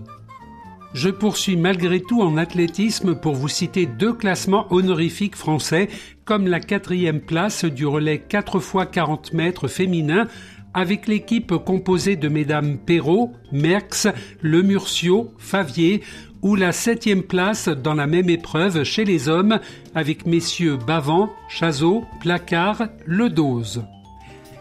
Je 0.93 1.09
poursuis 1.09 1.57
malgré 1.57 1.99
tout 1.99 2.21
en 2.21 2.37
athlétisme 2.37 3.15
pour 3.15 3.35
vous 3.35 3.49
citer 3.49 3.85
deux 3.85 4.13
classements 4.13 4.67
honorifiques 4.71 5.35
français, 5.35 5.89
comme 6.23 6.47
la 6.47 6.59
quatrième 6.59 7.19
place 7.19 7.65
du 7.65 7.85
relais 7.85 8.19
4 8.19 8.57
x 8.57 8.75
40 8.91 9.33
mètres 9.33 9.67
féminin, 9.67 10.27
avec 10.77 11.07
l'équipe 11.07 11.55
composée 11.55 12.17
de 12.17 12.29
mesdames 12.29 12.77
Perrault, 12.77 13.33
Merckx, 13.51 14.09
Lemurcio, 14.43 15.33
Favier, 15.39 16.03
ou 16.43 16.55
la 16.55 16.71
septième 16.71 17.23
place 17.23 17.67
dans 17.67 17.95
la 17.95 18.05
même 18.05 18.29
épreuve 18.29 18.83
chez 18.83 19.03
les 19.03 19.27
hommes, 19.27 19.59
avec 19.95 20.27
messieurs 20.27 20.77
Bavant, 20.77 21.33
Chazot, 21.49 22.03
Placard, 22.21 22.89
Ledose. 23.07 23.85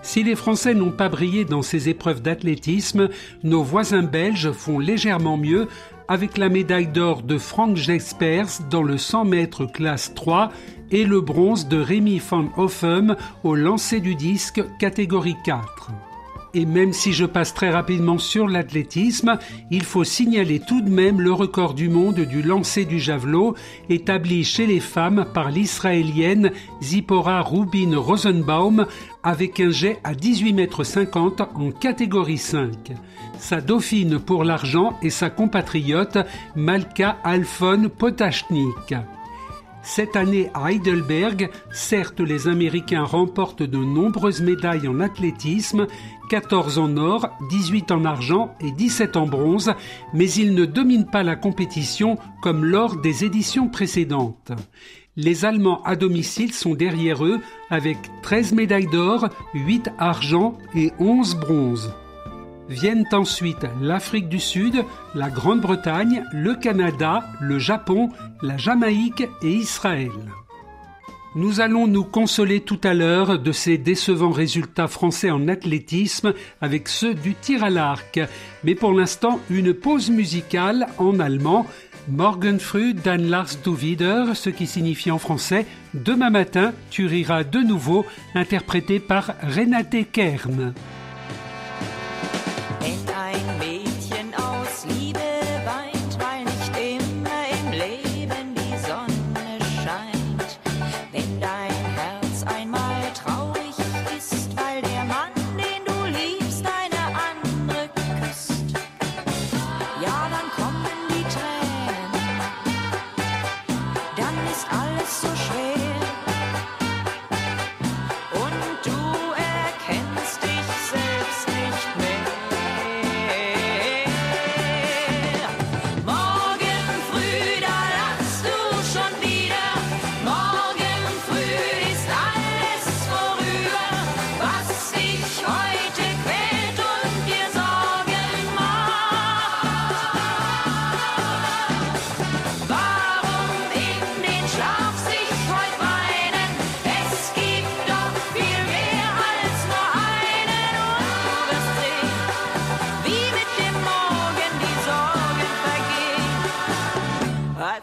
Si 0.01 0.23
les 0.23 0.37
Français 0.37 0.73
n'ont 0.73 0.91
pas 0.91 1.11
brillé 1.11 1.45
dans 1.45 1.61
ces 1.61 1.91
épreuves 1.91 2.23
d'athlétisme, 2.23 3.11
nos 3.45 3.63
voisins 3.63 4.03
belges 4.03 4.53
font 4.53 4.79
légèrement 4.79 5.37
mieux 5.37 5.69
avec 6.09 6.39
la 6.39 6.49
médaille 6.49 6.87
d'or 6.87 7.25
de 7.25 7.37
Frank 7.37 7.77
Jespers 7.77 8.63
dans 8.71 8.83
le 8.83 8.97
100 8.97 9.27
mètres 9.27 9.67
classe 9.67 10.15
3 10.15 10.51
et 10.91 11.05
le 11.05 11.21
bronze 11.21 11.69
de 11.69 11.79
Rémi 11.79 12.21
van 12.21 12.49
Hoffem 12.57 13.17
au 13.45 13.55
lancer 13.55 14.01
du 14.01 14.15
disque 14.15 14.65
catégorie 14.79 15.37
4. 15.45 15.91
Et 16.57 16.65
même 16.65 16.95
si 16.95 17.13
je 17.13 17.27
passe 17.27 17.53
très 17.53 17.69
rapidement 17.69 18.17
sur 18.17 18.49
l'athlétisme, 18.49 19.37
il 19.71 19.85
faut 19.85 20.05
signaler 20.05 20.59
tout 20.59 20.81
de 20.81 20.89
même 20.89 21.21
le 21.21 21.31
record 21.31 21.75
du 21.75 21.91
monde 21.91 22.21
du 22.21 22.41
lancer 22.41 22.87
du 22.87 22.99
javelot 22.99 23.55
établi 23.91 24.43
chez 24.43 24.67
les 24.67 24.81
femmes 24.81 25.27
par 25.35 25.51
l'israélienne 25.51 26.53
Zipporah 26.83 27.43
Rubin 27.43 27.99
Rosenbaum 27.99 28.87
avec 29.23 29.61
un 29.61 29.69
jet 29.69 29.99
à 30.03 30.15
18 30.15 30.55
mètres 30.55 30.83
50 30.83 31.43
en 31.43 31.71
catégorie 31.73 32.39
5. 32.39 32.71
Sa 33.39 33.61
dauphine 33.61 34.19
pour 34.19 34.43
l'argent 34.43 34.99
est 35.03 35.11
sa 35.11 35.29
compatriote 35.29 36.17
Malka 36.55 37.19
Alphon 37.23 37.91
Potachnik. 37.99 38.95
Cette 39.89 40.17
année 40.17 40.51
à 40.53 40.73
Heidelberg, 40.73 41.49
certes 41.71 42.19
les 42.19 42.49
Américains 42.49 43.05
remportent 43.05 43.63
de 43.63 43.79
nombreuses 43.79 44.43
médailles 44.43 44.89
en 44.89 44.99
athlétisme, 44.99 45.87
14 46.29 46.79
en 46.79 46.97
or, 46.97 47.29
18 47.51 47.93
en 47.93 48.05
argent 48.05 48.53
et 48.61 48.73
17 48.73 49.17
en 49.17 49.29
bronze, 49.29 49.73
mais 50.13 50.29
ils 50.29 50.55
ne 50.55 50.65
dominent 50.65 51.07
pas 51.07 51.23
la 51.23 51.37
compétition 51.37 52.19
comme 52.43 52.65
lors 52.65 52.97
des 52.97 53.25
éditions 53.25 53.69
précédentes. 53.69 54.51
Les 55.15 55.45
Allemands 55.45 55.83
à 55.85 55.95
domicile 55.95 56.53
sont 56.53 56.75
derrière 56.75 57.25
eux 57.25 57.39
avec 57.71 57.97
13 58.23 58.55
médailles 58.55 58.91
d'or, 58.91 59.29
8 59.55 59.91
argent 59.99 60.59
et 60.75 60.91
11 60.99 61.37
bronzes. 61.37 61.95
Viennent 62.69 63.07
ensuite 63.13 63.65
l'Afrique 63.81 64.29
du 64.29 64.41
Sud, 64.41 64.85
la 65.15 65.31
Grande-Bretagne, 65.31 66.25
le 66.33 66.55
Canada, 66.55 67.25
le 67.41 67.59
Japon, 67.59 68.11
la 68.43 68.57
Jamaïque 68.57 69.25
et 69.43 69.53
Israël. 69.53 70.11
Nous 71.37 71.61
allons 71.61 71.87
nous 71.87 72.03
consoler 72.03 72.61
tout 72.61 72.81
à 72.83 72.95
l'heure 72.95 73.39
de 73.39 73.53
ces 73.53 73.77
décevants 73.77 74.31
résultats 74.31 74.89
français 74.89 75.31
en 75.31 75.49
athlétisme 75.49 76.33
avec 76.63 76.89
ceux 76.89 77.15
du 77.15 77.35
tir 77.35 77.63
à 77.63 77.69
l'arc. 77.69 78.19
Mais 78.65 78.75
pour 78.75 78.95
l'instant, 78.95 79.39
une 79.51 79.75
pause 79.75 80.11
musicale 80.11 80.87
en 80.99 81.21
allemand. 81.21 81.67
Morgenfrüh 82.09 82.95
dann 82.95 83.29
Lars 83.29 83.59
du 83.65 83.75
wieder, 83.77 84.35
ce 84.35 84.49
qui 84.49 84.67
signifie 84.67 85.11
en 85.11 85.19
français 85.19 85.67
Demain 85.93 86.31
matin, 86.31 86.73
tu 86.89 87.07
riras 87.07 87.45
de 87.45 87.59
nouveau, 87.59 88.07
interprété 88.35 88.99
par 88.99 89.35
Renate 89.43 90.11
Kern. 90.13 90.73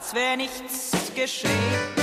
Als 0.03 0.13
wäre 0.13 0.35
nichts 0.35 0.91
geschehen. 1.15 2.02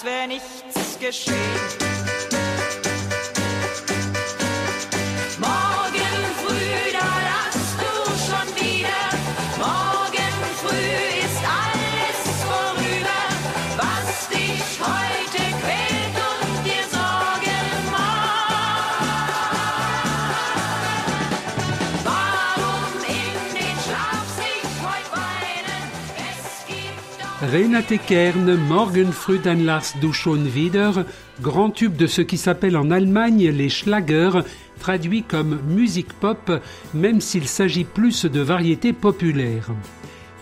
als 0.00 0.04
wäre 0.04 0.28
nichts 0.28 0.98
geschehen. 0.98 1.79
Renate 27.42 27.98
Kern, 28.06 28.54
Morgenfrüh 28.68 29.40
an 29.46 29.64
Lars 29.64 29.94
du 29.98 30.12
schon 30.12 30.44
wieder, 30.54 31.06
grand 31.40 31.70
tube 31.70 31.96
de 31.96 32.06
ce 32.06 32.20
qui 32.20 32.36
s'appelle 32.36 32.76
en 32.76 32.90
Allemagne 32.90 33.48
les 33.48 33.70
Schlager, 33.70 34.30
traduit 34.78 35.22
comme 35.22 35.58
musique 35.66 36.12
pop, 36.12 36.60
même 36.92 37.22
s'il 37.22 37.48
s'agit 37.48 37.84
plus 37.84 38.26
de 38.26 38.40
variétés 38.40 38.92
populaires. 38.92 39.70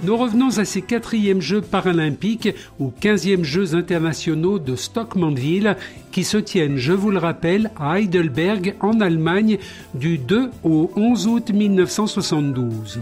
Nous 0.03 0.17
revenons 0.17 0.59
à 0.59 0.65
ces 0.65 0.83
quatrièmes 0.83 1.41
Jeux 1.41 1.61
paralympiques 1.61 2.53
ou 2.81 2.91
quinzièmes 2.91 3.45
Jeux 3.45 3.77
internationaux 3.77 4.59
de 4.59 4.75
Stockmanville 4.75 5.77
qui 6.11 6.25
se 6.25 6.37
tiennent, 6.37 6.79
je 6.79 6.93
vous 6.93 7.13
le 7.13 7.19
rappelle, 7.19 7.71
à 7.79 8.01
Heidelberg 8.01 8.75
en 8.81 9.01
Allemagne 9.01 9.59
du 9.95 10.19
2 10.19 10.51
au 10.65 10.91
11 10.97 11.27
août 11.29 11.51
1972. 11.53 13.01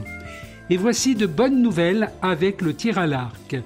Et 0.69 0.77
voici 0.77 1.15
de 1.15 1.27
bonnes 1.27 1.63
nouvelles 1.63 2.11
avec 2.23 2.61
le 2.61 2.75
tir 2.75 2.99
à 2.99 3.07
l'arc. 3.07 3.57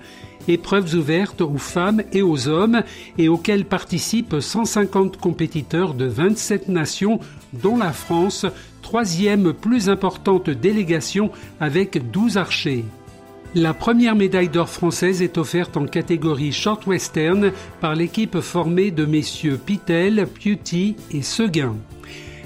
Épreuves 0.53 0.95
ouvertes 0.95 1.41
aux 1.41 1.59
femmes 1.59 2.03
et 2.13 2.23
aux 2.23 2.49
hommes 2.49 2.83
et 3.19 3.29
auxquelles 3.29 3.65
participent 3.65 4.41
150 4.41 5.17
compétiteurs 5.17 5.95
de 5.95 6.07
27 6.07 6.69
nations, 6.69 7.21
dont 7.53 7.77
la 7.77 7.93
France, 7.93 8.47
troisième 8.83 9.53
plus 9.53 9.89
importante 9.89 10.51
délégation 10.51 11.31
avec 11.61 12.11
12 12.11 12.37
archers. 12.37 12.85
La 13.55 13.75
première 13.75 14.15
médaille 14.15 14.49
d'or 14.49 14.69
française 14.69 15.23
est 15.23 15.37
offerte 15.37 15.77
en 15.77 15.87
catégorie 15.87 16.53
short 16.53 16.87
western 16.87 17.51
par 17.81 17.97
l'équipe 17.97 18.39
formée 18.41 18.93
de 18.93 19.05
messieurs 19.05 19.59
Pitel, 19.59 20.29
Piuti 20.33 20.95
et 21.13 21.23
Seguin. 21.23 21.75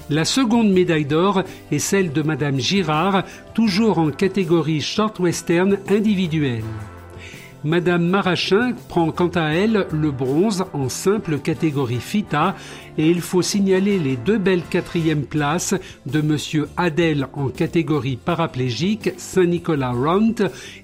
La 0.09 0.25
seconde 0.25 0.71
médaille 0.71 1.05
d'or 1.05 1.43
est 1.71 1.79
celle 1.79 2.11
de 2.11 2.21
madame 2.23 2.59
Girard, 2.59 3.23
toujours 3.53 3.99
en 3.99 4.09
catégorie 4.09 4.81
short 4.81 5.19
western 5.19 5.77
individuelle. 5.89 6.63
Madame 7.65 8.05
Marachin 8.05 8.73
prend 8.89 9.11
quant 9.11 9.31
à 9.33 9.49
elle 9.49 9.87
le 9.91 10.11
bronze 10.11 10.65
en 10.73 10.87
simple 10.87 11.39
catégorie 11.39 11.99
FITA 11.99 12.55
et 12.99 13.09
il 13.09 13.21
faut 13.21 13.41
signaler 13.41 13.97
les 13.97 14.17
deux 14.17 14.37
belles 14.37 14.63
quatrièmes 14.69 15.25
places 15.25 15.73
de 16.05 16.21
Monsieur 16.21 16.69
Adel 16.77 17.27
en 17.33 17.49
catégorie 17.49 18.17
paraplégique 18.17 19.13
Saint-Nicolas 19.17 19.93
Runt 19.93 20.35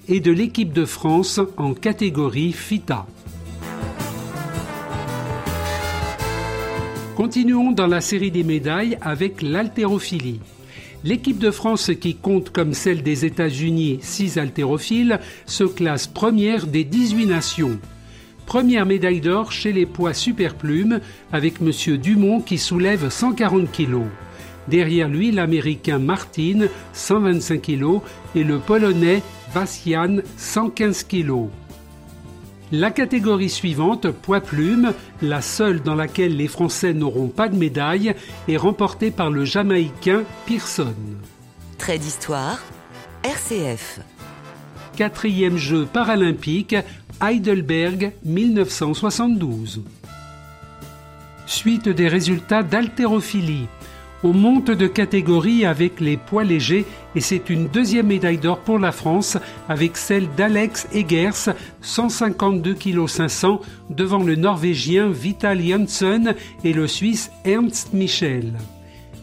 et 0.08 0.18
de 0.18 0.32
l'équipe 0.32 0.72
de 0.72 0.84
France 0.84 1.40
en 1.56 1.72
catégorie 1.72 2.50
FITA. 2.50 3.06
Continuons 7.16 7.70
dans 7.70 7.86
la 7.86 8.00
série 8.00 8.32
des 8.32 8.42
médailles 8.42 8.98
avec 9.00 9.40
l'haltérophilie. 9.40 10.40
L'équipe 11.04 11.38
de 11.38 11.50
France, 11.50 11.90
qui 12.00 12.14
compte 12.14 12.50
comme 12.50 12.74
celle 12.74 13.02
des 13.02 13.24
États-Unis 13.24 13.98
six 14.02 14.38
haltérophiles, 14.38 15.18
se 15.46 15.64
classe 15.64 16.06
première 16.06 16.66
des 16.66 16.84
18 16.84 17.26
nations. 17.26 17.78
Première 18.46 18.86
médaille 18.86 19.20
d'or 19.20 19.50
chez 19.50 19.72
les 19.72 19.86
poids 19.86 20.14
superplumes 20.14 21.00
avec 21.32 21.54
M. 21.60 21.96
Dumont 21.96 22.40
qui 22.40 22.58
soulève 22.58 23.08
140 23.08 23.70
kg. 23.72 24.02
Derrière 24.68 25.08
lui, 25.08 25.32
l'Américain 25.32 25.98
Martin, 25.98 26.66
125 26.92 27.60
kg, 27.60 28.00
et 28.36 28.44
le 28.44 28.58
Polonais 28.58 29.22
Vassian, 29.52 30.18
115 30.36 31.04
kg. 31.04 31.48
La 32.74 32.90
catégorie 32.90 33.50
suivante, 33.50 34.10
poids 34.10 34.40
plume, 34.40 34.94
la 35.20 35.42
seule 35.42 35.82
dans 35.82 35.94
laquelle 35.94 36.38
les 36.38 36.48
Français 36.48 36.94
n'auront 36.94 37.28
pas 37.28 37.50
de 37.50 37.56
médaille, 37.56 38.14
est 38.48 38.56
remportée 38.56 39.10
par 39.10 39.30
le 39.30 39.44
Jamaïcain 39.44 40.22
Pearson. 40.46 40.94
Trait 41.76 41.98
d'histoire, 41.98 42.62
RCF. 43.24 44.00
Quatrième 44.96 45.58
jeu 45.58 45.84
paralympique, 45.84 46.74
Heidelberg 47.20 48.14
1972. 48.24 49.82
Suite 51.44 51.90
des 51.90 52.08
résultats 52.08 52.62
d'haltérophilie. 52.62 53.66
On 54.24 54.32
monte 54.32 54.70
de 54.70 54.86
catégorie 54.86 55.64
avec 55.64 55.98
les 55.98 56.16
poids 56.16 56.44
légers 56.44 56.86
et 57.16 57.20
c'est 57.20 57.50
une 57.50 57.66
deuxième 57.66 58.06
médaille 58.06 58.38
d'or 58.38 58.60
pour 58.60 58.78
la 58.78 58.92
France 58.92 59.36
avec 59.68 59.96
celle 59.96 60.28
d'Alex 60.36 60.86
Egers, 60.92 61.52
152 61.80 62.74
kg 62.74 63.08
500 63.08 63.60
devant 63.90 64.22
le 64.22 64.36
Norvégien 64.36 65.10
Vital 65.10 65.60
Janssen 65.60 66.36
et 66.62 66.72
le 66.72 66.86
Suisse 66.86 67.32
Ernst 67.44 67.94
Michel. 67.94 68.52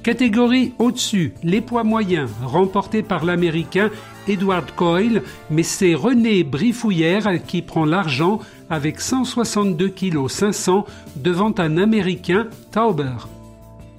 Catégorie 0.04 0.74
au-dessus, 0.80 1.34
les 1.44 1.62
poids 1.62 1.86
moyens, 1.86 2.30
remportés 2.44 3.04
par 3.04 3.24
l'Américain 3.24 3.92
Edward 4.28 4.70
Coyle, 4.76 5.24
mais 5.50 5.64
c'est 5.64 5.96
René 5.96 6.44
Brifouillère 6.44 7.42
qui 7.48 7.62
prend 7.62 7.86
l'argent 7.86 8.40
avec 8.70 9.00
162 9.00 9.88
kg 9.90 10.28
500 10.28 10.86
devant 11.16 11.54
un 11.58 11.78
Américain 11.78 12.48
Tauber. 12.72 13.39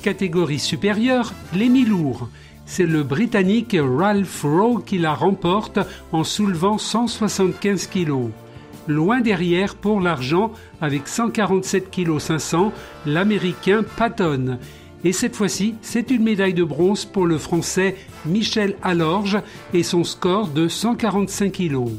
Catégorie 0.01 0.59
supérieure, 0.59 1.33
les 1.55 1.69
mi-lourds. 1.69 2.29
C'est 2.67 2.87
le 2.87 3.03
Britannique 3.03 3.77
Ralph 3.79 4.43
Rowe 4.43 4.83
qui 4.85 4.99
la 4.99 5.15
remporte 5.15 5.79
en 6.13 6.25
soulevant 6.25 6.79
175 6.79 7.87
kg. 7.89 8.31
Loin 8.89 9.21
derrière 9.21 9.75
pour 9.75 10.01
l'argent 10.01 10.53
avec 10.81 11.07
147 11.07 11.91
kg 11.91 12.19
500, 12.19 12.73
l'Américain 13.07 13.83
Patton. 13.97 14.59
Et 15.05 15.13
cette 15.13 15.37
fois-ci, 15.37 15.75
c'est 15.83 16.11
une 16.11 16.25
médaille 16.25 16.55
de 16.55 16.65
bronze 16.65 17.05
pour 17.05 17.27
le 17.27 17.39
Français 17.39 17.97
Michel 18.27 18.77
Allorge 18.83 19.39
et 19.75 19.83
son 19.83 20.05
score 20.05 20.49
de 20.49 20.69
145 20.69 21.53
kg. 21.53 21.91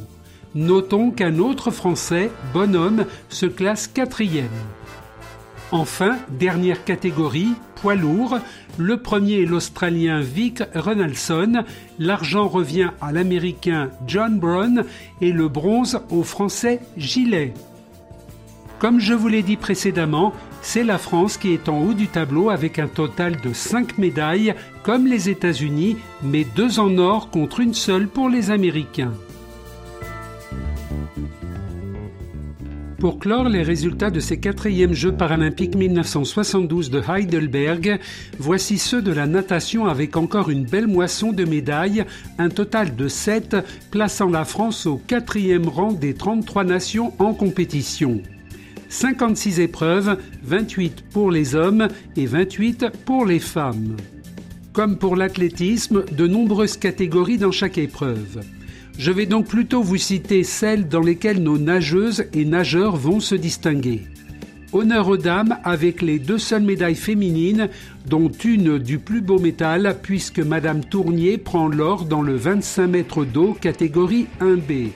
Notons 0.54 1.12
qu'un 1.12 1.40
autre 1.40 1.72
Français, 1.72 2.30
Bonhomme, 2.54 3.06
se 3.30 3.46
classe 3.46 3.88
quatrième. 3.88 4.50
Enfin, 5.72 6.18
dernière 6.30 6.84
catégorie, 6.84 7.54
poids 7.76 7.96
lourd. 7.96 8.40
Le 8.78 8.98
premier 8.98 9.44
est 9.44 9.46
l'Australien 9.46 10.20
Vic 10.20 10.62
Ronaldson. 10.76 11.64
L'argent 11.98 12.50
revient 12.50 12.90
à 13.00 13.14
l'Américain 13.14 13.90
John 14.06 14.38
Brown 14.38 14.84
et 15.22 15.32
le 15.32 15.48
bronze 15.48 16.02
au 16.10 16.24
Français 16.24 16.82
Gillet. 16.98 17.54
Comme 18.80 19.00
je 19.00 19.14
vous 19.14 19.30
l'ai 19.30 19.44
dit 19.44 19.56
précédemment, 19.56 20.34
c'est 20.62 20.84
la 20.84 20.98
France 20.98 21.38
qui 21.38 21.54
est 21.54 21.70
en 21.70 21.82
haut 21.82 21.94
du 21.94 22.08
tableau 22.08 22.50
avec 22.50 22.78
un 22.78 22.88
total 22.88 23.40
de 23.40 23.54
5 23.54 23.98
médailles, 23.98 24.56
comme 24.84 25.08
les 25.08 25.30
États-Unis, 25.30 25.98
mais 26.22 26.44
deux 26.44 26.80
en 26.80 26.98
or 26.98 27.30
contre 27.30 27.62
une 27.62 27.74
seule 27.74 28.08
pour 28.08 28.28
les 28.28 28.52
Américains. 28.52 29.14
Pour 33.02 33.18
clore 33.18 33.50
les 33.50 33.64
résultats 33.64 34.12
de 34.12 34.20
ces 34.20 34.40
quatrièmes 34.40 34.94
Jeux 34.94 35.12
paralympiques 35.12 35.74
1972 35.74 36.92
de 36.92 37.02
Heidelberg, 37.02 38.00
voici 38.38 38.78
ceux 38.78 39.02
de 39.02 39.12
la 39.12 39.26
natation 39.26 39.88
avec 39.88 40.18
encore 40.18 40.52
une 40.52 40.66
belle 40.66 40.86
moisson 40.86 41.32
de 41.32 41.44
médailles, 41.44 42.06
un 42.38 42.50
total 42.50 42.96
de 42.96 43.08
7, 43.08 43.58
plaçant 43.90 44.30
la 44.30 44.46
France 44.46 44.86
au 44.86 44.98
quatrième 44.98 45.68
rang 45.68 45.94
des 45.94 46.14
33 46.14 46.64
nations 46.64 47.12
en 47.18 47.34
compétition. 47.34 48.22
56 48.90 49.62
épreuves, 49.62 50.20
28 50.44 51.04
pour 51.12 51.32
les 51.32 51.56
hommes 51.56 51.88
et 52.16 52.28
28 52.28 52.86
pour 53.04 53.26
les 53.26 53.40
femmes. 53.40 53.98
Comme 54.74 55.00
pour 55.00 55.16
l'athlétisme, 55.16 56.06
de 56.06 56.28
nombreuses 56.28 56.78
catégories 56.78 57.40
dans 57.40 57.52
chaque 57.52 57.80
épreuve. 57.80 58.42
Je 58.98 59.12
vais 59.12 59.26
donc 59.26 59.48
plutôt 59.48 59.82
vous 59.82 59.98
citer 59.98 60.44
celles 60.44 60.88
dans 60.88 61.02
lesquelles 61.02 61.42
nos 61.42 61.58
nageuses 61.58 62.26
et 62.34 62.46
nageurs 62.46 62.96
vont 62.96 63.20
se 63.20 63.36
distinguer. 63.36 64.02
Honneur 64.74 65.10
aux 65.10 65.18
dames 65.18 65.58
avec 65.64 66.02
les 66.02 66.20
deux 66.20 66.38
seules 66.38 66.64
médailles 66.64 66.96
féminines, 66.96 67.68
dont 68.06 68.30
une 68.30 68.78
du 68.78 69.00
plus 69.00 69.22
beau 69.22 69.38
métal, 69.38 69.98
puisque 70.02 70.40
Madame 70.40 70.84
Tournier 70.84 71.38
prend 71.38 71.68
l'or 71.68 72.06
dans 72.06 72.22
le 72.22 72.36
25 72.36 72.88
mètres 72.88 73.26
d'eau 73.26 73.54
catégorie 73.60 74.28
1B. 74.40 74.92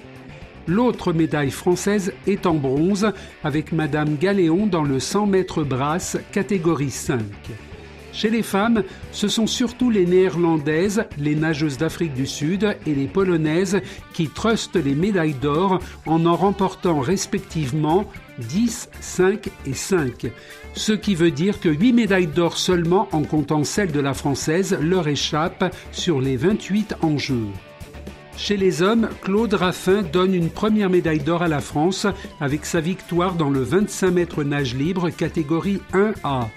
L'autre 0.67 1.11
médaille 1.13 1.51
française 1.51 2.13
est 2.25 2.45
en 2.45 2.55
bronze, 2.55 3.11
avec 3.43 3.71
Madame 3.71 4.15
Galéon 4.15 4.65
dans 4.65 4.83
le 4.83 4.99
100 4.99 5.27
mètres 5.27 5.63
brasse 5.63 6.17
catégorie 6.31 6.89
5. 6.89 7.19
Chez 8.15 8.29
les 8.29 8.43
femmes, 8.43 8.83
ce 9.11 9.27
sont 9.27 9.45
surtout 9.45 9.89
les 9.89 10.05
néerlandaises, 10.05 11.03
les 11.17 11.35
nageuses 11.35 11.77
d'Afrique 11.77 12.13
du 12.13 12.25
Sud 12.25 12.77
et 12.87 12.95
les 12.95 13.07
polonaises 13.07 13.81
qui 14.13 14.29
trustent 14.29 14.77
les 14.77 14.95
médailles 14.95 15.33
d'or 15.33 15.79
en 16.05 16.25
en 16.25 16.37
remportant 16.37 17.01
respectivement 17.01 18.05
10, 18.39 18.89
5 19.01 19.49
et 19.65 19.73
5. 19.73 20.27
Ce 20.75 20.93
qui 20.93 21.13
veut 21.13 21.31
dire 21.31 21.59
que 21.59 21.67
8 21.67 21.91
médailles 21.91 22.27
d'or 22.27 22.57
seulement 22.57 23.09
en 23.11 23.23
comptant 23.23 23.65
celle 23.65 23.91
de 23.91 23.99
la 23.99 24.13
française 24.13 24.77
leur 24.79 25.09
échappent 25.09 25.75
sur 25.91 26.21
les 26.21 26.37
28 26.37 26.95
en 27.01 27.17
jeu. 27.17 27.43
Chez 28.37 28.55
les 28.55 28.81
hommes, 28.81 29.09
Claude 29.23 29.55
Raffin 29.55 30.03
donne 30.03 30.33
une 30.33 30.49
première 30.49 30.89
médaille 30.89 31.19
d'or 31.19 31.41
à 31.41 31.49
la 31.49 31.59
France 31.59 32.07
avec 32.39 32.65
sa 32.65 32.79
victoire 32.79 33.35
dans 33.35 33.49
le 33.49 33.61
25 33.61 34.11
mètres 34.11 34.43
nage 34.43 34.73
libre 34.73 35.09
catégorie 35.09 35.81
1A. 35.93 36.47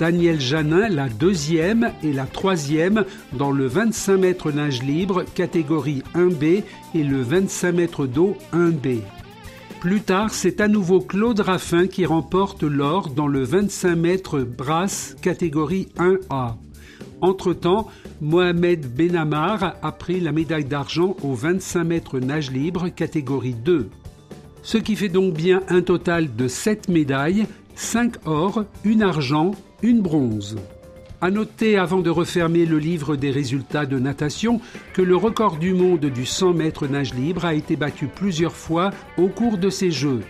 Daniel 0.00 0.40
Janin 0.40 0.88
la 0.88 1.10
deuxième 1.10 1.92
et 2.02 2.14
la 2.14 2.24
troisième 2.24 3.04
dans 3.34 3.50
le 3.50 3.66
25 3.66 4.16
mètres 4.16 4.50
nage 4.50 4.82
libre 4.82 5.24
catégorie 5.34 6.02
1B 6.14 6.62
et 6.94 7.04
le 7.04 7.20
25 7.20 7.72
mètres 7.72 8.06
d'eau 8.06 8.34
1B. 8.54 9.00
Plus 9.78 10.00
tard, 10.00 10.32
c'est 10.32 10.62
à 10.62 10.68
nouveau 10.68 11.00
Claude 11.00 11.40
Raffin 11.40 11.86
qui 11.86 12.06
remporte 12.06 12.62
l'or 12.62 13.10
dans 13.10 13.26
le 13.26 13.44
25 13.44 13.94
mètres 13.94 14.40
brasse 14.40 15.16
catégorie 15.20 15.88
1A. 15.98 16.54
Entre-temps, 17.20 17.86
Mohamed 18.22 18.90
Benamar 18.90 19.74
a 19.82 19.92
pris 19.92 20.20
la 20.20 20.32
médaille 20.32 20.64
d'argent 20.64 21.14
au 21.22 21.34
25 21.34 21.84
mètres 21.84 22.18
nage 22.20 22.50
libre 22.50 22.88
catégorie 22.88 23.52
2. 23.52 23.90
Ce 24.62 24.78
qui 24.78 24.96
fait 24.96 25.10
donc 25.10 25.34
bien 25.34 25.60
un 25.68 25.82
total 25.82 26.34
de 26.34 26.48
7 26.48 26.88
médailles, 26.88 27.46
5 27.74 28.14
or, 28.24 28.64
1 28.86 29.02
argent, 29.02 29.52
une 29.82 30.00
bronze. 30.00 30.56
À 31.22 31.30
noter, 31.30 31.76
avant 31.76 32.00
de 32.00 32.08
refermer 32.08 32.64
le 32.64 32.78
livre 32.78 33.16
des 33.16 33.30
résultats 33.30 33.84
de 33.84 33.98
natation, 33.98 34.60
que 34.94 35.02
le 35.02 35.16
record 35.16 35.56
du 35.56 35.74
monde 35.74 36.06
du 36.06 36.24
100 36.24 36.54
mètres 36.54 36.86
nage 36.86 37.14
libre 37.14 37.44
a 37.44 37.54
été 37.54 37.76
battu 37.76 38.06
plusieurs 38.06 38.54
fois 38.54 38.90
au 39.18 39.28
cours 39.28 39.58
de 39.58 39.68
ces 39.68 39.90
Jeux. 39.90 40.22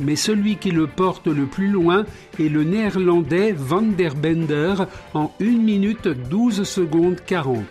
Mais 0.00 0.16
celui 0.16 0.56
qui 0.56 0.70
le 0.70 0.86
porte 0.86 1.28
le 1.28 1.46
plus 1.46 1.68
loin 1.68 2.04
est 2.38 2.48
le 2.48 2.64
néerlandais 2.64 3.52
Van 3.52 3.82
der 3.82 4.14
Bender 4.14 4.74
en 5.14 5.32
1 5.40 5.44
minute 5.44 6.08
12 6.08 6.64
secondes 6.64 7.20
40. 7.24 7.64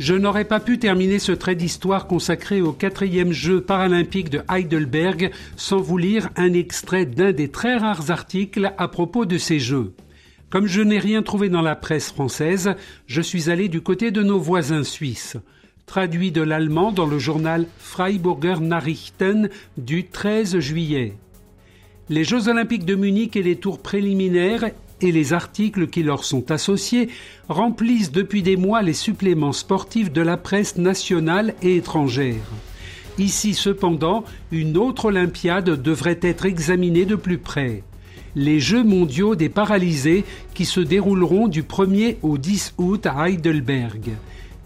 Je 0.00 0.14
n'aurais 0.14 0.46
pas 0.46 0.60
pu 0.60 0.78
terminer 0.78 1.18
ce 1.18 1.30
trait 1.30 1.54
d'histoire 1.54 2.06
consacré 2.06 2.62
au 2.62 2.72
quatrième 2.72 3.32
jeu 3.32 3.60
paralympique 3.60 4.30
de 4.30 4.40
Heidelberg 4.50 5.30
sans 5.56 5.76
vous 5.76 5.98
lire 5.98 6.30
un 6.36 6.54
extrait 6.54 7.04
d'un 7.04 7.32
des 7.32 7.48
très 7.48 7.76
rares 7.76 8.10
articles 8.10 8.72
à 8.78 8.88
propos 8.88 9.26
de 9.26 9.36
ces 9.36 9.58
jeux. 9.58 9.92
Comme 10.48 10.66
je 10.66 10.80
n'ai 10.80 10.98
rien 10.98 11.22
trouvé 11.22 11.50
dans 11.50 11.60
la 11.60 11.76
presse 11.76 12.12
française, 12.12 12.76
je 13.06 13.20
suis 13.20 13.50
allé 13.50 13.68
du 13.68 13.82
côté 13.82 14.10
de 14.10 14.22
nos 14.22 14.38
voisins 14.38 14.84
suisses. 14.84 15.36
Traduit 15.84 16.32
de 16.32 16.40
l'allemand 16.40 16.92
dans 16.92 17.06
le 17.06 17.18
journal 17.18 17.66
Freiburger 17.76 18.58
Nachrichten 18.62 19.50
du 19.76 20.06
13 20.06 20.60
juillet. 20.60 21.12
Les 22.08 22.24
Jeux 22.24 22.48
olympiques 22.48 22.86
de 22.86 22.94
Munich 22.94 23.36
et 23.36 23.42
les 23.42 23.56
tours 23.56 23.82
préliminaires 23.82 24.64
et 25.00 25.12
les 25.12 25.32
articles 25.32 25.88
qui 25.88 26.02
leur 26.02 26.24
sont 26.24 26.50
associés 26.50 27.08
remplissent 27.48 28.12
depuis 28.12 28.42
des 28.42 28.56
mois 28.56 28.82
les 28.82 28.94
suppléments 28.94 29.52
sportifs 29.52 30.12
de 30.12 30.20
la 30.20 30.36
presse 30.36 30.76
nationale 30.76 31.54
et 31.62 31.76
étrangère. 31.76 32.50
Ici 33.18 33.54
cependant, 33.54 34.24
une 34.50 34.76
autre 34.76 35.06
Olympiade 35.06 35.82
devrait 35.82 36.20
être 36.22 36.46
examinée 36.46 37.04
de 37.04 37.16
plus 37.16 37.38
près. 37.38 37.82
Les 38.36 38.60
Jeux 38.60 38.84
mondiaux 38.84 39.34
des 39.34 39.48
paralysés 39.48 40.24
qui 40.54 40.64
se 40.64 40.80
dérouleront 40.80 41.48
du 41.48 41.62
1er 41.62 42.16
au 42.22 42.38
10 42.38 42.74
août 42.78 43.06
à 43.06 43.28
Heidelberg. 43.28 44.10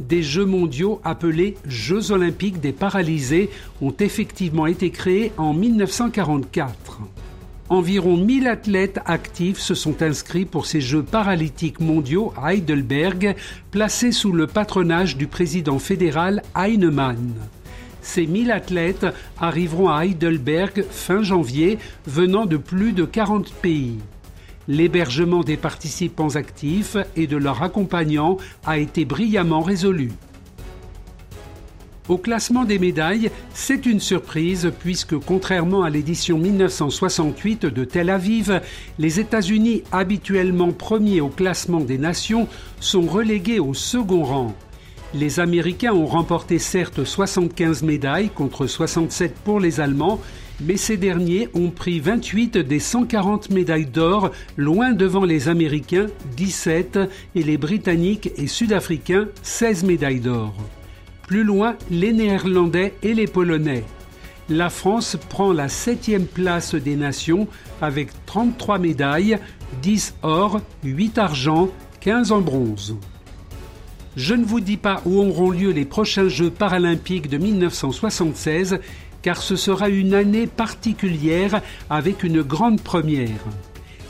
Des 0.01 0.23
Jeux 0.23 0.45
mondiaux 0.45 1.01
appelés 1.03 1.57
Jeux 1.67 2.11
olympiques 2.11 2.61
des 2.61 2.73
paralysés 2.73 3.49
ont 3.81 3.95
effectivement 3.99 4.67
été 4.67 4.91
créés 4.91 5.33
en 5.39 5.55
1944. 5.55 7.01
Environ 7.75 8.17
1000 8.17 8.47
athlètes 8.47 9.01
actifs 9.05 9.59
se 9.59 9.75
sont 9.75 10.01
inscrits 10.01 10.45
pour 10.45 10.65
ces 10.65 10.81
Jeux 10.81 11.03
paralytiques 11.03 11.81
mondiaux 11.81 12.33
à 12.41 12.55
Heidelberg, 12.55 13.35
placés 13.73 14.13
sous 14.13 14.31
le 14.31 14.47
patronage 14.47 15.17
du 15.17 15.27
président 15.27 15.81
fédéral 15.81 16.45
Heinemann. 16.57 17.35
Ces 18.01 18.29
1000 18.29 18.53
athlètes 18.53 19.07
arriveront 19.41 19.89
à 19.89 20.07
Heidelberg 20.07 20.85
fin 20.89 21.25
janvier, 21.25 21.81
venant 22.07 22.47
de 22.47 22.59
plus 22.59 22.93
de 22.93 23.05
40 23.05 23.53
pays. 23.55 23.99
L'hébergement 24.69 25.43
des 25.43 25.57
participants 25.57 26.37
actifs 26.37 26.97
et 27.17 27.27
de 27.27 27.37
leurs 27.37 27.65
accompagnants 27.65 28.37
a 28.65 28.79
été 28.79 29.05
brillamment 29.05 29.63
résolu. 29.63 30.13
Au 32.07 32.19
classement 32.19 32.67
des 32.67 32.79
médailles, 32.79 33.31
c'est 33.55 33.87
une 33.87 33.99
surprise 33.99 34.71
puisque 34.79 35.17
contrairement 35.17 35.85
à 35.85 35.91
l'édition 35.91 36.37
1968 36.37 37.65
de 37.65 37.85
Tel 37.85 38.11
Aviv, 38.11 38.61
les 38.99 39.21
États-Unis, 39.21 39.85
habituellement 39.91 40.73
premiers 40.73 41.23
au 41.23 41.29
classement 41.29 41.81
des 41.81 41.97
nations, 41.97 42.47
sont 42.79 43.07
relégués 43.07 43.59
au 43.59 43.73
second 43.73 44.23
rang. 44.23 44.55
Les 45.15 45.41
Américains 45.41 45.95
ont 45.95 46.05
remporté 46.05 46.59
certes 46.59 47.05
75 47.05 47.83
médailles 47.83 48.29
contre 48.29 48.67
67 48.67 49.37
pour 49.43 49.59
les 49.59 49.81
Allemands, 49.81 50.21
mais 50.61 50.77
ces 50.77 50.99
derniers 50.99 51.49
ont 51.55 51.71
pris 51.71 52.01
28 52.01 52.59
des 52.59 52.81
140 52.81 53.49
médailles 53.49 53.87
d'or, 53.87 54.31
loin 54.59 54.93
devant 54.93 55.25
les 55.25 55.49
Américains 55.49 56.09
17 56.37 56.99
et 57.35 57.43
les 57.43 57.57
Britanniques 57.57 58.31
et 58.37 58.47
Sud-Africains 58.47 59.29
16 59.43 59.85
médailles 59.85 60.21
d'or. 60.21 60.55
Plus 61.27 61.45
loin, 61.45 61.77
les 61.91 62.13
Néerlandais 62.13 62.95
et 63.03 63.15
les 63.15 63.27
Polonais. 63.27 63.85
La 64.51 64.69
France 64.69 65.17
prend 65.31 65.53
la 65.55 65.71
septième 65.71 66.27
place 66.27 66.75
des 66.75 66.97
nations 66.97 67.49
avec 67.81 68.11
33 68.27 68.79
médailles, 68.79 69.39
10 69.81 70.17
or, 70.23 70.61
8 70.85 71.17
argent, 71.17 71.71
15 72.01 72.33
en 72.33 72.41
bronze. 72.43 72.97
Je 74.17 74.35
ne 74.35 74.45
vous 74.45 74.61
dis 74.61 74.77
pas 74.77 75.01
où 75.07 75.19
auront 75.19 75.51
lieu 75.51 75.71
les 75.71 75.87
prochains 75.87 76.29
Jeux 76.29 76.51
paralympiques 76.51 77.31
de 77.31 77.39
1976, 77.39 78.79
car 79.23 79.39
ce 79.39 79.57
sera 79.57 79.89
une 79.89 80.13
année 80.13 80.47
particulière 80.47 81.63
avec 81.89 82.23
une 82.23 82.43
grande 82.43 82.83
première. 82.83 83.31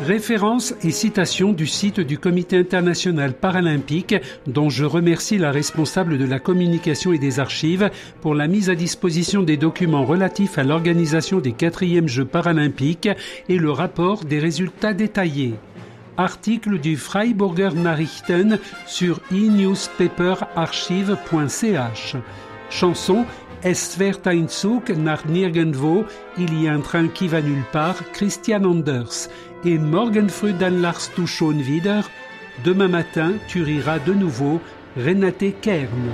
Références 0.00 0.74
et 0.84 0.92
citations 0.92 1.52
du 1.52 1.66
site 1.66 1.98
du 1.98 2.18
Comité 2.18 2.56
international 2.56 3.34
paralympique, 3.34 4.14
dont 4.46 4.70
je 4.70 4.84
remercie 4.84 5.38
la 5.38 5.50
responsable 5.50 6.18
de 6.18 6.24
la 6.24 6.38
communication 6.38 7.12
et 7.12 7.18
des 7.18 7.40
archives 7.40 7.90
pour 8.20 8.36
la 8.36 8.46
mise 8.46 8.70
à 8.70 8.76
disposition 8.76 9.42
des 9.42 9.56
documents 9.56 10.04
relatifs 10.04 10.56
à 10.56 10.62
l'organisation 10.62 11.40
des 11.40 11.50
quatrièmes 11.52 12.06
Jeux 12.06 12.24
paralympiques 12.24 13.08
et 13.48 13.58
le 13.58 13.72
rapport 13.72 14.24
des 14.24 14.38
résultats 14.38 14.94
détaillés 14.94 15.54
article 16.18 16.78
du 16.78 16.96
Freiburger 16.96 17.72
Nachrichten 17.72 18.58
sur 18.86 19.20
e-newspaperarchive.ch. 19.30 22.16
Chanson 22.70 23.26
Es 23.62 23.98
wird 23.98 24.26
ein 24.26 24.48
Zug 24.48 24.88
nach 24.96 25.24
nirgendwo, 25.24 26.04
il 26.36 26.62
y 26.62 26.68
a 26.68 26.74
un 26.74 26.82
train 26.82 27.08
qui 27.08 27.28
va 27.28 27.40
nulle 27.40 27.64
part, 27.72 28.12
Christian 28.12 28.64
Anders. 28.64 29.28
Et 29.64 29.78
morgen 29.78 30.28
früh 30.28 30.52
dann 30.52 30.80
lachst 30.80 31.12
du 31.16 31.26
schon 31.26 31.66
wieder, 31.66 32.04
demain 32.64 32.88
matin 32.88 33.40
tu 33.50 33.64
riras 33.64 33.98
de 34.04 34.14
nouveau, 34.14 34.60
Renate 34.96 35.52
Kern. 35.60 36.12